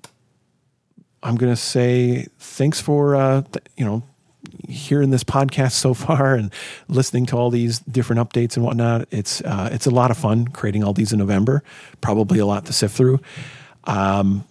I'm 1.23 1.37
going 1.37 1.53
to 1.53 1.61
say 1.61 2.27
thanks 2.39 2.81
for, 2.81 3.15
uh, 3.15 3.43
th- 3.43 3.65
you 3.77 3.85
know, 3.85 4.03
hearing 4.69 5.11
this 5.11 5.25
podcast 5.25 5.73
so 5.73 5.95
far 5.95 6.35
and 6.35 6.53
listening 6.89 7.27
to 7.27 7.37
all 7.37 7.51
these 7.51 7.79
different 7.81 8.21
updates 8.21 8.57
and 8.57 8.65
whatnot. 8.65 9.07
It's, 9.11 9.41
uh, 9.43 9.69
it's 9.73 9.87
a 9.87 9.91
lot 9.91 10.11
of 10.11 10.17
fun 10.17 10.49
creating 10.49 10.85
all 10.85 10.93
these 10.93 11.13
in 11.13 11.19
November, 11.19 11.63
probably 12.01 12.39
a 12.39 12.47
lot 12.47 12.67
to 12.67 12.73
sift 12.73 12.97
through. 12.97 13.21
Um, 13.85 14.45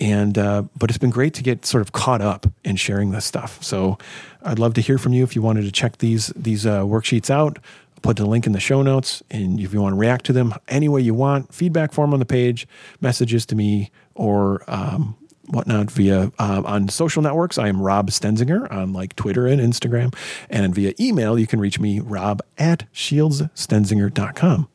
and 0.00 0.38
uh, 0.38 0.62
but 0.76 0.90
it's 0.90 0.98
been 0.98 1.10
great 1.10 1.34
to 1.34 1.42
get 1.42 1.66
sort 1.66 1.82
of 1.82 1.92
caught 1.92 2.22
up 2.22 2.46
in 2.64 2.76
sharing 2.76 3.10
this 3.10 3.26
stuff. 3.26 3.62
So 3.62 3.98
I'd 4.42 4.58
love 4.58 4.74
to 4.74 4.80
hear 4.80 4.98
from 4.98 5.12
you 5.12 5.22
if 5.22 5.36
you 5.36 5.42
wanted 5.42 5.62
to 5.62 5.72
check 5.72 5.98
these 5.98 6.28
these 6.34 6.66
uh, 6.66 6.82
worksheets 6.82 7.30
out. 7.30 7.58
Put 8.02 8.16
the 8.16 8.24
link 8.24 8.46
in 8.46 8.52
the 8.52 8.60
show 8.60 8.80
notes, 8.80 9.22
and 9.30 9.60
if 9.60 9.74
you 9.74 9.82
want 9.82 9.92
to 9.92 9.98
react 9.98 10.24
to 10.24 10.32
them 10.32 10.54
any 10.68 10.88
way 10.88 11.02
you 11.02 11.12
want, 11.12 11.52
feedback 11.52 11.92
form 11.92 12.14
on 12.14 12.18
the 12.18 12.24
page, 12.24 12.66
messages 13.02 13.44
to 13.44 13.54
me, 13.54 13.90
or 14.14 14.64
um, 14.68 15.18
whatnot 15.48 15.90
via 15.90 16.32
uh, 16.38 16.62
on 16.64 16.88
social 16.88 17.20
networks. 17.20 17.58
I 17.58 17.68
am 17.68 17.82
Rob 17.82 18.08
Stenzinger 18.08 18.72
on 18.72 18.94
like 18.94 19.16
Twitter 19.16 19.46
and 19.46 19.60
Instagram, 19.60 20.14
and 20.48 20.74
via 20.74 20.94
email 20.98 21.38
you 21.38 21.46
can 21.46 21.60
reach 21.60 21.78
me 21.78 22.00
rob 22.00 22.40
at 22.56 22.90
shieldsstenzinger.com. 22.94 24.68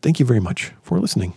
Thank 0.00 0.18
you 0.18 0.24
very 0.24 0.40
much 0.40 0.72
for 0.82 0.98
listening. 0.98 1.34